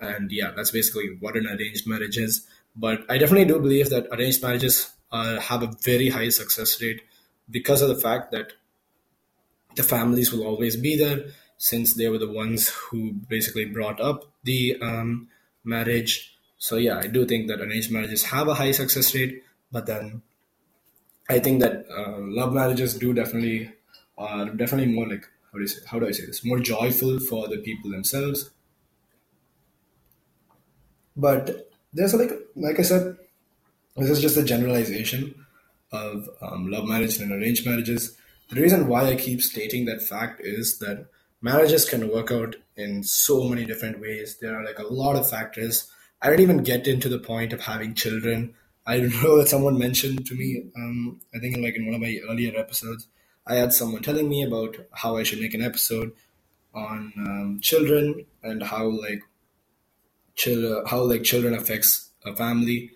And 0.00 0.30
yeah 0.30 0.52
that's 0.54 0.70
basically 0.70 1.16
what 1.20 1.36
an 1.36 1.46
arranged 1.46 1.86
marriage 1.86 2.18
is. 2.18 2.46
But 2.76 3.04
i 3.08 3.18
definitely 3.18 3.46
do 3.46 3.58
believe 3.58 3.90
that 3.90 4.06
arranged 4.12 4.42
marriages 4.42 4.90
uh, 5.10 5.40
have 5.40 5.62
a 5.62 5.72
very 5.82 6.08
high 6.10 6.28
success 6.28 6.80
rate 6.80 7.02
because 7.50 7.82
of 7.82 7.88
the 7.88 7.96
fact 7.96 8.30
that 8.30 8.52
the 9.74 9.82
families 9.82 10.32
will 10.32 10.46
always 10.46 10.76
be 10.76 10.96
there 10.96 11.24
since 11.60 11.92
they 11.92 12.08
were 12.08 12.16
the 12.16 12.32
ones 12.32 12.70
who 12.70 13.12
basically 13.12 13.66
brought 13.66 14.00
up 14.00 14.24
the 14.44 14.78
um, 14.80 15.28
marriage. 15.62 16.34
So 16.56 16.76
yeah, 16.76 16.96
I 16.96 17.06
do 17.06 17.26
think 17.26 17.48
that 17.48 17.60
arranged 17.60 17.92
marriages 17.92 18.24
have 18.24 18.48
a 18.48 18.54
high 18.54 18.72
success 18.72 19.14
rate, 19.14 19.44
but 19.70 19.84
then 19.84 20.22
I 21.28 21.38
think 21.38 21.60
that 21.60 21.84
uh, 21.94 22.16
love 22.16 22.54
marriages 22.54 22.94
do 22.94 23.12
definitely 23.12 23.72
are 24.16 24.46
definitely 24.46 24.94
more 24.94 25.06
like 25.06 25.28
how 25.52 25.58
do 25.58 25.66
say 25.66 25.82
how 25.86 25.98
do 25.98 26.08
I 26.08 26.12
say 26.12 26.24
this 26.24 26.42
more 26.46 26.60
joyful 26.60 27.20
for 27.20 27.46
the 27.46 27.58
people 27.58 27.90
themselves. 27.90 28.50
But 31.14 31.70
there's 31.92 32.14
like 32.14 32.32
like 32.56 32.78
I 32.78 32.82
said, 32.82 33.18
this 33.98 34.08
is 34.08 34.22
just 34.22 34.38
a 34.38 34.42
generalization 34.42 35.34
of 35.92 36.26
um, 36.40 36.70
love 36.70 36.88
marriage 36.88 37.18
and 37.18 37.32
arranged 37.32 37.66
marriages. 37.66 38.16
The 38.48 38.62
reason 38.62 38.88
why 38.88 39.08
I 39.10 39.16
keep 39.16 39.42
stating 39.42 39.84
that 39.84 40.00
fact 40.00 40.40
is 40.40 40.78
that 40.78 41.06
marriages 41.40 41.88
can 41.88 42.10
work 42.12 42.30
out 42.30 42.56
in 42.76 43.02
so 43.02 43.44
many 43.44 43.64
different 43.64 44.00
ways. 44.00 44.38
There 44.40 44.58
are 44.58 44.64
like 44.64 44.78
a 44.78 44.86
lot 44.86 45.16
of 45.16 45.28
factors. 45.28 45.90
I 46.22 46.28
don't 46.28 46.40
even 46.40 46.62
get 46.62 46.86
into 46.86 47.08
the 47.08 47.18
point 47.18 47.52
of 47.52 47.62
having 47.62 47.94
children. 47.94 48.54
I 48.86 49.00
know 49.22 49.38
that 49.38 49.48
someone 49.48 49.78
mentioned 49.78 50.26
to 50.26 50.34
me, 50.34 50.70
um, 50.76 51.20
I 51.34 51.38
think 51.38 51.56
in 51.56 51.62
like 51.62 51.76
in 51.76 51.86
one 51.86 51.94
of 51.94 52.00
my 52.00 52.18
earlier 52.28 52.58
episodes, 52.58 53.06
I 53.46 53.54
had 53.54 53.72
someone 53.72 54.02
telling 54.02 54.28
me 54.28 54.42
about 54.42 54.76
how 54.92 55.16
I 55.16 55.22
should 55.22 55.40
make 55.40 55.54
an 55.54 55.62
episode 55.62 56.12
on 56.74 57.12
um, 57.16 57.58
children 57.60 58.26
and 58.42 58.62
how 58.62 58.86
like 58.86 59.22
chil- 60.36 60.86
how 60.86 61.02
like 61.02 61.24
children 61.24 61.54
affects 61.54 62.10
a 62.24 62.36
family 62.36 62.92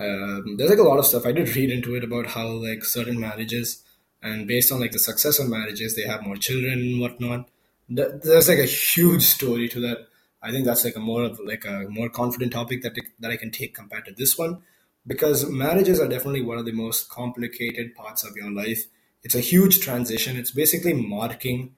um, 0.00 0.56
there's 0.56 0.70
like 0.70 0.78
a 0.78 0.82
lot 0.82 0.98
of 0.98 1.04
stuff 1.04 1.26
I 1.26 1.32
did 1.32 1.54
read 1.54 1.70
into 1.70 1.94
it 1.94 2.02
about 2.02 2.28
how 2.28 2.48
like 2.48 2.84
certain 2.84 3.20
marriages 3.20 3.84
and 4.22 4.46
based 4.48 4.72
on 4.72 4.80
like 4.80 4.92
the 4.92 4.98
success 4.98 5.38
of 5.38 5.48
marriages, 5.48 5.94
they 5.94 6.06
have 6.06 6.22
more 6.22 6.36
children 6.36 6.72
and 6.72 7.00
whatnot. 7.00 7.48
There's 7.90 8.48
like 8.48 8.58
a 8.58 8.64
huge 8.64 9.22
story 9.22 9.68
to 9.68 9.80
that. 9.80 10.06
I 10.42 10.52
think 10.52 10.64
that's 10.64 10.84
like 10.84 10.96
a 10.96 11.00
more 11.00 11.24
of 11.24 11.38
like 11.44 11.64
a 11.64 11.86
more 11.88 12.08
confident 12.08 12.52
topic 12.52 12.82
that 12.82 12.94
that 13.18 13.30
I 13.30 13.36
can 13.36 13.50
take 13.50 13.74
compared 13.74 14.06
to 14.06 14.12
this 14.12 14.38
one, 14.38 14.62
because 15.06 15.48
marriages 15.50 16.00
are 16.00 16.08
definitely 16.08 16.42
one 16.42 16.58
of 16.58 16.64
the 16.64 16.72
most 16.72 17.10
complicated 17.10 17.94
parts 17.94 18.24
of 18.24 18.36
your 18.36 18.50
life. 18.50 18.84
It's 19.22 19.34
a 19.34 19.40
huge 19.40 19.80
transition. 19.80 20.36
It's 20.36 20.50
basically 20.50 20.94
marking 20.94 21.74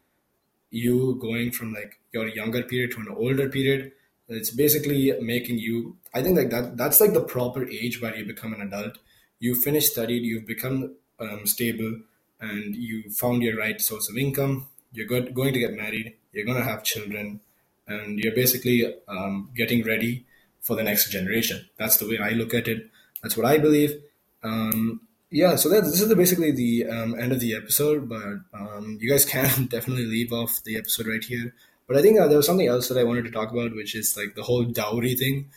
you 0.71 1.19
going 1.21 1.51
from 1.51 1.73
like 1.73 1.99
your 2.13 2.29
younger 2.29 2.63
period 2.63 2.93
to 2.93 3.01
an 3.01 3.09
older 3.09 3.49
period 3.49 3.93
it's 4.33 4.51
basically 4.51 5.13
making 5.21 5.59
you. 5.59 5.97
I 6.15 6.23
think 6.23 6.37
like 6.37 6.51
that. 6.51 6.77
That's 6.77 7.01
like 7.01 7.13
the 7.13 7.23
proper 7.23 7.69
age 7.69 8.01
where 8.01 8.17
you 8.17 8.25
become 8.25 8.55
an 8.55 8.63
adult. 8.63 8.99
You 9.39 9.55
finish 9.55 9.91
studied. 9.91 10.23
You've 10.23 10.47
become 10.47 10.97
um, 11.19 11.47
stable, 11.47 12.01
and 12.41 12.75
you 12.75 13.11
found 13.11 13.43
your 13.43 13.57
right 13.57 13.81
source 13.81 14.09
of 14.09 14.17
income. 14.17 14.69
You're 14.93 15.07
going 15.07 15.53
to 15.53 15.59
get 15.59 15.75
married. 15.75 16.15
You're 16.33 16.45
going 16.45 16.59
to 16.59 16.65
have 16.65 16.85
children, 16.85 17.41
and 17.87 18.19
you're 18.19 18.35
basically 18.35 18.95
um, 19.09 19.51
getting 19.55 19.85
ready 19.85 20.27
for 20.61 20.77
the 20.77 20.83
next 20.83 21.11
generation. 21.11 21.67
That's 21.77 21.97
the 21.97 22.09
way 22.09 22.19
I 22.19 22.31
look 22.31 22.55
at 22.55 22.69
it. 22.69 22.91
That's 23.23 23.37
what 23.37 23.47
I 23.47 23.59
believe. 23.59 24.01
Um, 24.43 25.01
yeah, 25.31 25.57
so 25.57 25.69
that, 25.71 25.85
this 25.85 26.01
is 26.01 26.09
the, 26.09 26.17
basically 26.17 26.51
the 26.53 26.87
um, 26.87 27.19
end 27.19 27.33
of 27.33 27.41
the 27.41 27.55
episode, 27.55 28.09
but 28.09 28.41
um, 28.53 28.99
you 29.01 29.11
guys 29.11 29.25
can 29.35 29.67
definitely 29.67 30.07
leave 30.07 30.33
off 30.33 30.63
the 30.65 30.77
episode 30.77 31.07
right 31.07 31.25
here. 31.25 31.55
But 31.89 31.97
I 31.97 32.03
think 32.03 32.21
uh, 32.21 32.29
there 32.29 32.37
was 32.37 32.47
something 32.47 32.69
else 32.69 32.89
that 32.89 32.99
I 32.99 33.05
wanted 33.05 33.25
to 33.25 33.31
talk 33.31 33.51
about, 33.51 33.75
which 33.75 33.95
is 33.95 34.17
like 34.17 34.35
the 34.35 34.43
whole 34.43 34.65
dowry 34.65 35.15
thing, 35.15 35.51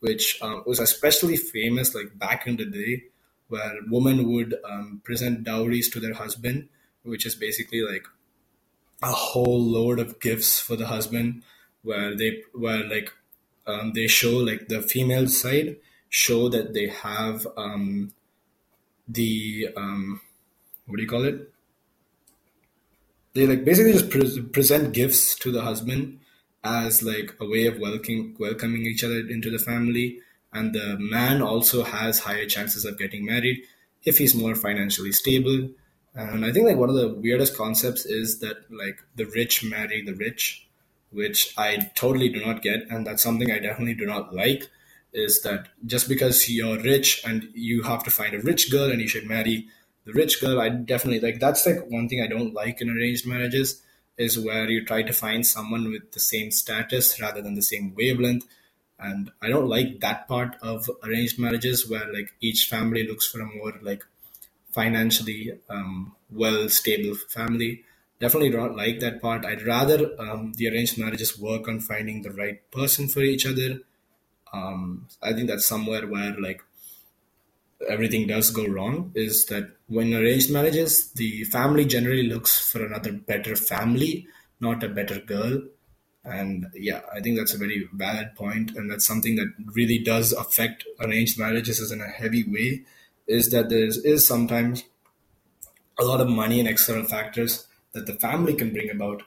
which 0.00 0.38
um, 0.42 0.62
was 0.66 0.80
especially 0.80 1.36
famous 1.36 1.94
like 1.94 2.18
back 2.18 2.46
in 2.46 2.56
the 2.56 2.66
day, 2.66 3.04
where 3.48 3.72
women 3.88 4.30
would 4.32 4.54
um, 4.68 5.00
present 5.04 5.44
dowries 5.44 5.88
to 5.90 6.00
their 6.00 6.14
husband, 6.14 6.68
which 7.02 7.26
is 7.26 7.34
basically 7.34 7.82
like 7.82 8.04
a 9.02 9.12
whole 9.12 9.60
load 9.60 9.98
of 9.98 10.20
gifts 10.20 10.60
for 10.60 10.76
the 10.76 10.86
husband, 10.86 11.42
where 11.82 12.16
they 12.16 12.42
where 12.54 12.84
like 12.84 13.12
um, 13.66 13.92
they 13.94 14.06
show 14.06 14.36
like 14.38 14.68
the 14.68 14.82
female 14.82 15.28
side 15.28 15.76
show 16.08 16.48
that 16.48 16.74
they 16.74 16.88
have 16.88 17.46
um, 17.56 18.12
the 19.08 19.68
um, 19.76 20.20
what 20.86 20.96
do 20.96 21.02
you 21.02 21.08
call 21.08 21.24
it? 21.24 21.50
They 23.34 23.46
like 23.46 23.64
basically 23.64 23.92
just 23.92 24.10
pre- 24.10 24.42
present 24.42 24.92
gifts 24.92 25.34
to 25.36 25.50
the 25.50 25.62
husband 25.62 26.20
as 26.62 27.02
like 27.02 27.34
a 27.40 27.46
way 27.46 27.66
of 27.66 27.78
welcoming 27.78 28.36
welcoming 28.38 28.82
each 28.86 29.04
other 29.04 29.18
into 29.18 29.50
the 29.50 29.58
family. 29.58 30.20
And 30.52 30.74
the 30.74 30.96
man 30.98 31.40
also 31.40 31.82
has 31.82 32.20
higher 32.20 32.46
chances 32.46 32.84
of 32.84 32.98
getting 32.98 33.24
married 33.24 33.62
if 34.04 34.18
he's 34.18 34.34
more 34.34 34.54
financially 34.54 35.12
stable 35.12 35.70
and 36.14 36.44
i 36.44 36.52
think 36.52 36.66
like 36.66 36.76
one 36.76 36.88
of 36.88 36.94
the 36.94 37.08
weirdest 37.08 37.56
concepts 37.56 38.04
is 38.04 38.40
that 38.40 38.58
like 38.70 39.02
the 39.16 39.26
rich 39.26 39.64
marry 39.64 40.02
the 40.02 40.14
rich 40.14 40.68
which 41.12 41.54
I 41.56 41.90
totally 41.94 42.28
do 42.28 42.44
not 42.44 42.62
get, 42.62 42.90
and 42.90 43.06
that's 43.06 43.22
something 43.22 43.50
I 43.50 43.58
definitely 43.58 43.94
do 43.94 44.06
not 44.06 44.34
like. 44.34 44.68
Is 45.12 45.42
that 45.42 45.68
just 45.86 46.08
because 46.08 46.48
you're 46.48 46.80
rich 46.80 47.22
and 47.24 47.48
you 47.54 47.82
have 47.82 48.02
to 48.04 48.10
find 48.10 48.34
a 48.34 48.40
rich 48.40 48.70
girl 48.70 48.90
and 48.90 49.00
you 49.00 49.08
should 49.08 49.26
marry 49.26 49.68
the 50.06 50.12
rich 50.12 50.40
girl? 50.40 50.60
I 50.60 50.70
definitely 50.70 51.20
like 51.20 51.38
that's 51.38 51.66
like 51.66 51.86
one 51.90 52.08
thing 52.08 52.22
I 52.22 52.28
don't 52.28 52.54
like 52.54 52.80
in 52.80 52.88
arranged 52.88 53.26
marriages 53.26 53.82
is 54.16 54.38
where 54.38 54.68
you 54.70 54.84
try 54.84 55.02
to 55.02 55.12
find 55.12 55.46
someone 55.46 55.90
with 55.90 56.12
the 56.12 56.20
same 56.20 56.50
status 56.50 57.20
rather 57.20 57.42
than 57.42 57.54
the 57.54 57.62
same 57.62 57.94
wavelength. 57.94 58.46
And 58.98 59.30
I 59.42 59.48
don't 59.48 59.68
like 59.68 60.00
that 60.00 60.28
part 60.28 60.56
of 60.62 60.88
arranged 61.02 61.38
marriages 61.38 61.90
where 61.90 62.10
like 62.10 62.32
each 62.40 62.68
family 62.70 63.06
looks 63.06 63.26
for 63.26 63.40
a 63.40 63.46
more 63.46 63.74
like 63.82 64.04
financially 64.72 65.52
um, 65.68 66.14
well 66.30 66.68
stable 66.68 67.14
family 67.28 67.84
definitely 68.22 68.50
don't 68.50 68.76
like 68.76 69.00
that 69.00 69.20
part. 69.20 69.44
I'd 69.44 69.66
rather 69.66 70.08
um, 70.20 70.52
the 70.52 70.68
arranged 70.68 70.96
marriages 70.96 71.36
work 71.38 71.66
on 71.66 71.80
finding 71.80 72.22
the 72.22 72.30
right 72.30 72.58
person 72.70 73.08
for 73.08 73.20
each 73.20 73.44
other. 73.44 73.80
Um, 74.52 75.08
I 75.20 75.32
think 75.32 75.48
that's 75.48 75.66
somewhere 75.66 76.06
where 76.06 76.34
like 76.40 76.62
everything 77.88 78.28
does 78.28 78.50
go 78.52 78.64
wrong 78.64 79.10
is 79.16 79.46
that 79.46 79.76
when 79.88 80.14
arranged 80.14 80.52
marriages, 80.52 81.10
the 81.12 81.42
family 81.44 81.84
generally 81.84 82.28
looks 82.28 82.70
for 82.70 82.86
another 82.86 83.12
better 83.12 83.56
family, 83.56 84.28
not 84.60 84.84
a 84.84 84.88
better 84.88 85.18
girl. 85.18 85.60
And 86.24 86.66
yeah, 86.74 87.00
I 87.12 87.20
think 87.20 87.36
that's 87.36 87.54
a 87.54 87.58
very 87.58 87.88
valid 87.92 88.36
point, 88.36 88.76
and 88.76 88.88
that's 88.88 89.04
something 89.04 89.34
that 89.34 89.52
really 89.74 89.98
does 89.98 90.32
affect 90.32 90.84
arranged 91.00 91.36
marriages 91.36 91.90
in 91.90 92.00
a 92.00 92.06
heavy 92.06 92.44
way. 92.44 92.84
Is 93.32 93.50
that 93.50 93.68
there 93.68 93.84
is 93.84 94.26
sometimes 94.26 94.84
a 95.98 96.04
lot 96.04 96.20
of 96.20 96.28
money 96.28 96.58
and 96.60 96.68
external 96.68 97.04
factors 97.04 97.66
that 97.92 98.06
the 98.06 98.14
family 98.14 98.54
can 98.54 98.72
bring 98.72 98.90
about, 98.90 99.22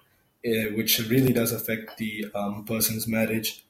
uh, 0.46 0.74
which 0.76 1.00
really 1.00 1.34
does 1.34 1.52
affect 1.52 1.98
the 1.98 2.28
um, 2.36 2.66
person's 2.66 3.08
marriage 3.08 3.64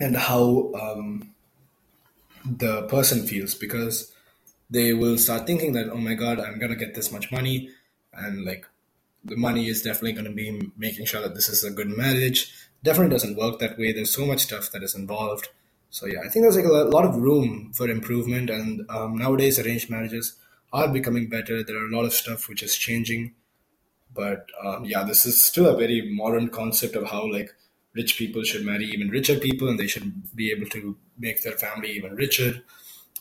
and 0.00 0.16
how 0.16 0.72
um, 0.80 1.34
the 2.44 2.82
person 2.82 3.26
feels 3.26 3.54
because 3.54 4.12
they 4.68 4.92
will 4.92 5.16
start 5.16 5.46
thinking 5.46 5.72
that 5.72 5.88
oh 5.88 5.96
my 5.96 6.14
god 6.14 6.40
i'm 6.40 6.58
gonna 6.58 6.74
get 6.74 6.94
this 6.94 7.12
much 7.12 7.30
money 7.30 7.70
and 8.12 8.44
like 8.44 8.66
the 9.24 9.36
money 9.36 9.68
is 9.68 9.82
definitely 9.82 10.12
going 10.12 10.26
to 10.26 10.30
be 10.30 10.70
making 10.76 11.06
sure 11.06 11.22
that 11.22 11.34
this 11.34 11.48
is 11.48 11.64
a 11.64 11.70
good 11.70 11.88
marriage. 11.88 12.52
Definitely 12.82 13.14
doesn't 13.14 13.36
work 13.36 13.58
that 13.58 13.78
way. 13.78 13.92
There's 13.92 14.10
so 14.10 14.26
much 14.26 14.40
stuff 14.42 14.70
that 14.72 14.82
is 14.82 14.94
involved 14.94 15.48
so 15.96 16.06
yeah 16.12 16.22
i 16.24 16.28
think 16.28 16.42
there's 16.42 16.56
like 16.60 16.72
a 16.72 16.90
lot 16.96 17.04
of 17.08 17.16
room 17.26 17.50
for 17.72 17.88
improvement 17.88 18.50
and 18.50 18.82
um, 18.96 19.16
nowadays 19.24 19.58
arranged 19.58 19.90
marriages 19.90 20.34
are 20.74 20.88
becoming 20.88 21.28
better. 21.28 21.62
There 21.62 21.76
are 21.76 21.86
a 21.86 21.96
lot 21.96 22.04
of 22.04 22.12
stuff 22.12 22.48
which 22.48 22.62
is 22.62 22.74
changing, 22.74 23.34
but 24.12 24.46
um, 24.62 24.84
yeah, 24.84 25.04
this 25.04 25.24
is 25.24 25.42
still 25.42 25.66
a 25.66 25.76
very 25.76 26.12
modern 26.12 26.48
concept 26.48 26.96
of 26.96 27.10
how 27.10 27.30
like 27.30 27.54
rich 27.94 28.18
people 28.18 28.42
should 28.42 28.66
marry 28.66 28.86
even 28.86 29.08
richer 29.08 29.38
people, 29.38 29.68
and 29.68 29.78
they 29.78 29.86
should 29.86 30.34
be 30.34 30.50
able 30.50 30.66
to 30.70 30.96
make 31.16 31.42
their 31.42 31.56
family 31.56 31.92
even 31.92 32.16
richer. 32.16 32.64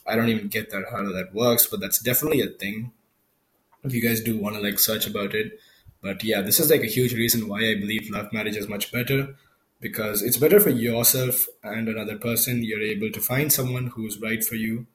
I 0.07 0.15
don't 0.15 0.29
even 0.29 0.47
get 0.47 0.71
that 0.71 0.85
how 0.91 1.03
that 1.03 1.33
works, 1.33 1.67
but 1.67 1.79
that's 1.79 1.99
definitely 1.99 2.41
a 2.41 2.47
thing. 2.47 2.91
If 3.83 3.93
you 3.93 4.01
guys 4.01 4.21
do 4.21 4.37
want 4.37 4.55
to 4.55 4.61
like 4.61 4.79
search 4.79 5.05
about 5.05 5.35
it, 5.35 5.59
but 6.01 6.23
yeah, 6.23 6.41
this 6.41 6.59
is 6.59 6.71
like 6.71 6.81
a 6.81 6.95
huge 6.97 7.13
reason 7.13 7.47
why 7.47 7.59
I 7.59 7.75
believe 7.75 8.09
love 8.09 8.33
marriage 8.33 8.57
is 8.57 8.67
much 8.67 8.91
better 8.91 9.35
because 9.83 10.23
it's 10.23 10.37
better 10.37 10.59
for 10.59 10.71
yourself 10.71 11.45
and 11.63 11.87
another 11.87 12.17
person. 12.17 12.63
You're 12.63 12.81
able 12.81 13.11
to 13.11 13.21
find 13.21 13.53
someone 13.53 13.87
who's 13.87 14.19
right 14.19 14.43
for 14.43 14.55
you 14.55 14.87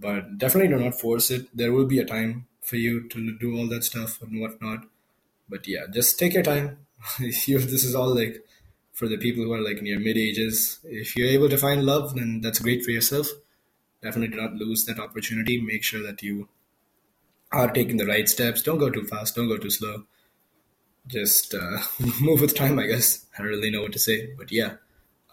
but 0.00 0.38
definitely 0.38 0.74
do 0.74 0.82
not 0.82 0.98
force 0.98 1.30
it. 1.30 1.54
There 1.54 1.72
will 1.72 1.86
be 1.86 1.98
a 1.98 2.04
time 2.04 2.46
for 2.62 2.76
you 2.76 3.08
to 3.08 3.36
do 3.38 3.56
all 3.56 3.68
that 3.68 3.84
stuff 3.84 4.20
and 4.22 4.40
whatnot. 4.40 4.86
But 5.48 5.68
yeah, 5.68 5.86
just 5.92 6.18
take 6.18 6.34
your 6.34 6.42
time. 6.42 6.78
this 7.18 7.48
is 7.48 7.94
all 7.94 8.14
like 8.14 8.44
for 8.92 9.08
the 9.08 9.18
people 9.18 9.44
who 9.44 9.52
are 9.52 9.60
like 9.60 9.80
your 9.82 10.00
mid 10.00 10.16
ages, 10.16 10.78
if 10.84 11.16
you're 11.16 11.28
able 11.28 11.48
to 11.48 11.58
find 11.58 11.84
love, 11.84 12.14
then 12.14 12.40
that's 12.40 12.58
great 12.58 12.84
for 12.84 12.90
yourself. 12.90 13.28
Definitely 14.02 14.36
do 14.36 14.40
not 14.40 14.54
lose 14.54 14.84
that 14.86 14.98
opportunity. 14.98 15.60
Make 15.60 15.84
sure 15.84 16.02
that 16.02 16.22
you 16.22 16.48
are 17.52 17.70
taking 17.70 17.98
the 17.98 18.06
right 18.06 18.28
steps. 18.28 18.62
Don't 18.62 18.78
go 18.78 18.90
too 18.90 19.06
fast. 19.06 19.36
Don't 19.36 19.48
go 19.48 19.58
too 19.58 19.70
slow. 19.70 20.04
Just 21.10 21.54
uh, 21.54 21.78
move 22.20 22.40
with 22.40 22.54
time, 22.54 22.78
I 22.78 22.86
guess. 22.86 23.26
I 23.34 23.42
don't 23.42 23.48
really 23.48 23.70
know 23.70 23.82
what 23.82 23.92
to 23.92 23.98
say, 23.98 24.32
but 24.38 24.52
yeah. 24.52 24.74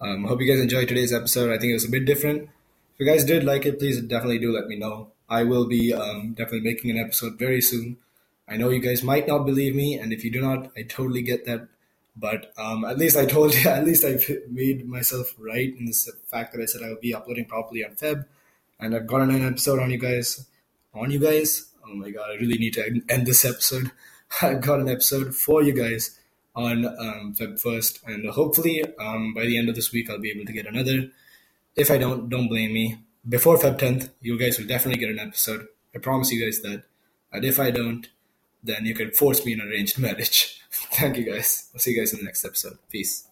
Um, 0.02 0.26
I 0.26 0.30
hope 0.30 0.42
you 0.42 0.52
guys 0.52 0.62
enjoyed 0.62 0.88
today's 0.88 1.14
episode. 1.14 1.52
I 1.52 1.58
think 1.58 1.72
it 1.72 1.74
was 1.74 1.86
a 1.86 1.92
bit 1.92 2.06
different. 2.06 2.44
If 2.44 3.00
you 3.00 3.06
guys 3.06 3.24
did 3.24 3.44
like 3.44 3.66
it, 3.66 3.80
please 3.80 4.02
definitely 4.02 4.40
do 4.40 4.52
let 4.52 4.68
me 4.68 4.76
know. 4.76 5.12
I 5.30 5.44
will 5.44 5.68
be 5.68 5.94
um, 5.94 6.34
definitely 6.34 6.62
making 6.62 6.92
an 6.92 6.98
episode 6.98 7.38
very 7.38 7.62
soon. 7.62 7.98
I 8.48 8.58
know 8.58 8.70
you 8.70 8.80
guys 8.80 9.04
might 9.04 9.28
not 9.28 9.46
believe 9.46 9.76
me, 9.76 10.00
and 10.00 10.14
if 10.14 10.24
you 10.24 10.32
do 10.32 10.42
not, 10.42 10.72
I 10.78 10.84
totally 10.84 11.22
get 11.22 11.46
that. 11.46 11.68
But 12.16 12.54
um, 12.58 12.86
at 12.86 12.98
least 12.98 13.18
I 13.18 13.26
told 13.26 13.54
you, 13.54 13.70
at 13.70 13.86
least 13.86 14.06
I 14.06 14.18
made 14.50 14.88
myself 14.88 15.36
right 15.38 15.76
in 15.78 15.86
this 15.86 16.10
fact 16.26 16.54
that 16.54 16.62
I 16.62 16.66
said 16.66 16.82
I 16.82 16.90
will 16.90 17.02
be 17.02 17.14
uploading 17.14 17.46
properly 17.46 17.86
on 17.86 17.92
Feb, 17.96 18.26
and 18.80 18.96
I've 18.96 19.08
gotten 19.08 19.32
an 19.32 19.46
episode 19.46 19.80
on 19.80 19.92
you 19.92 19.98
guys. 20.00 20.46
On 20.94 21.12
you 21.12 21.20
guys? 21.20 21.70
Oh 21.86 21.94
my 21.94 22.10
god, 22.10 22.32
I 22.32 22.36
really 22.36 22.58
need 22.58 22.74
to 22.74 23.02
end 23.10 23.28
this 23.28 23.46
episode. 23.46 23.92
I've 24.42 24.62
got 24.62 24.80
an 24.80 24.90
episode 24.90 25.36
for 25.36 25.62
you 25.64 25.74
guys 25.74 26.20
on 26.56 26.86
um, 26.86 27.36
Feb 27.38 27.62
1st, 27.62 28.04
and 28.08 28.30
hopefully 28.30 28.84
um, 29.00 29.34
by 29.34 29.46
the 29.46 29.58
end 29.58 29.70
of 29.70 29.76
this 29.76 29.92
week, 29.92 30.10
I'll 30.10 30.20
be 30.20 30.32
able 30.32 30.46
to 30.46 30.54
get 30.54 30.66
another. 30.66 31.10
If 31.76 31.92
I 31.92 31.98
don't, 31.98 32.30
don't 32.30 32.48
blame 32.48 32.74
me. 32.74 32.98
Before 33.28 33.58
Feb 33.58 33.78
10th, 33.78 34.10
you 34.22 34.40
guys 34.40 34.58
will 34.58 34.68
definitely 34.68 35.00
get 35.00 35.12
an 35.12 35.20
episode. 35.20 35.68
I 35.94 36.00
promise 36.00 36.32
you 36.32 36.44
guys 36.44 36.62
that. 36.62 36.84
And 37.32 37.46
if 37.46 37.60
I 37.60 37.72
don't, 37.72 38.08
then 38.64 38.86
you 38.86 38.96
can 38.96 39.12
force 39.12 39.46
me 39.46 39.54
in 39.54 39.62
an 39.62 39.68
arranged 39.68 40.00
marriage. 40.00 40.62
Thank 40.72 41.18
you 41.18 41.32
guys. 41.32 41.70
I'll 41.74 41.80
see 41.80 41.92
you 41.92 42.00
guys 42.00 42.14
in 42.14 42.20
the 42.20 42.26
next 42.26 42.46
episode. 42.46 42.78
Peace. 42.90 43.28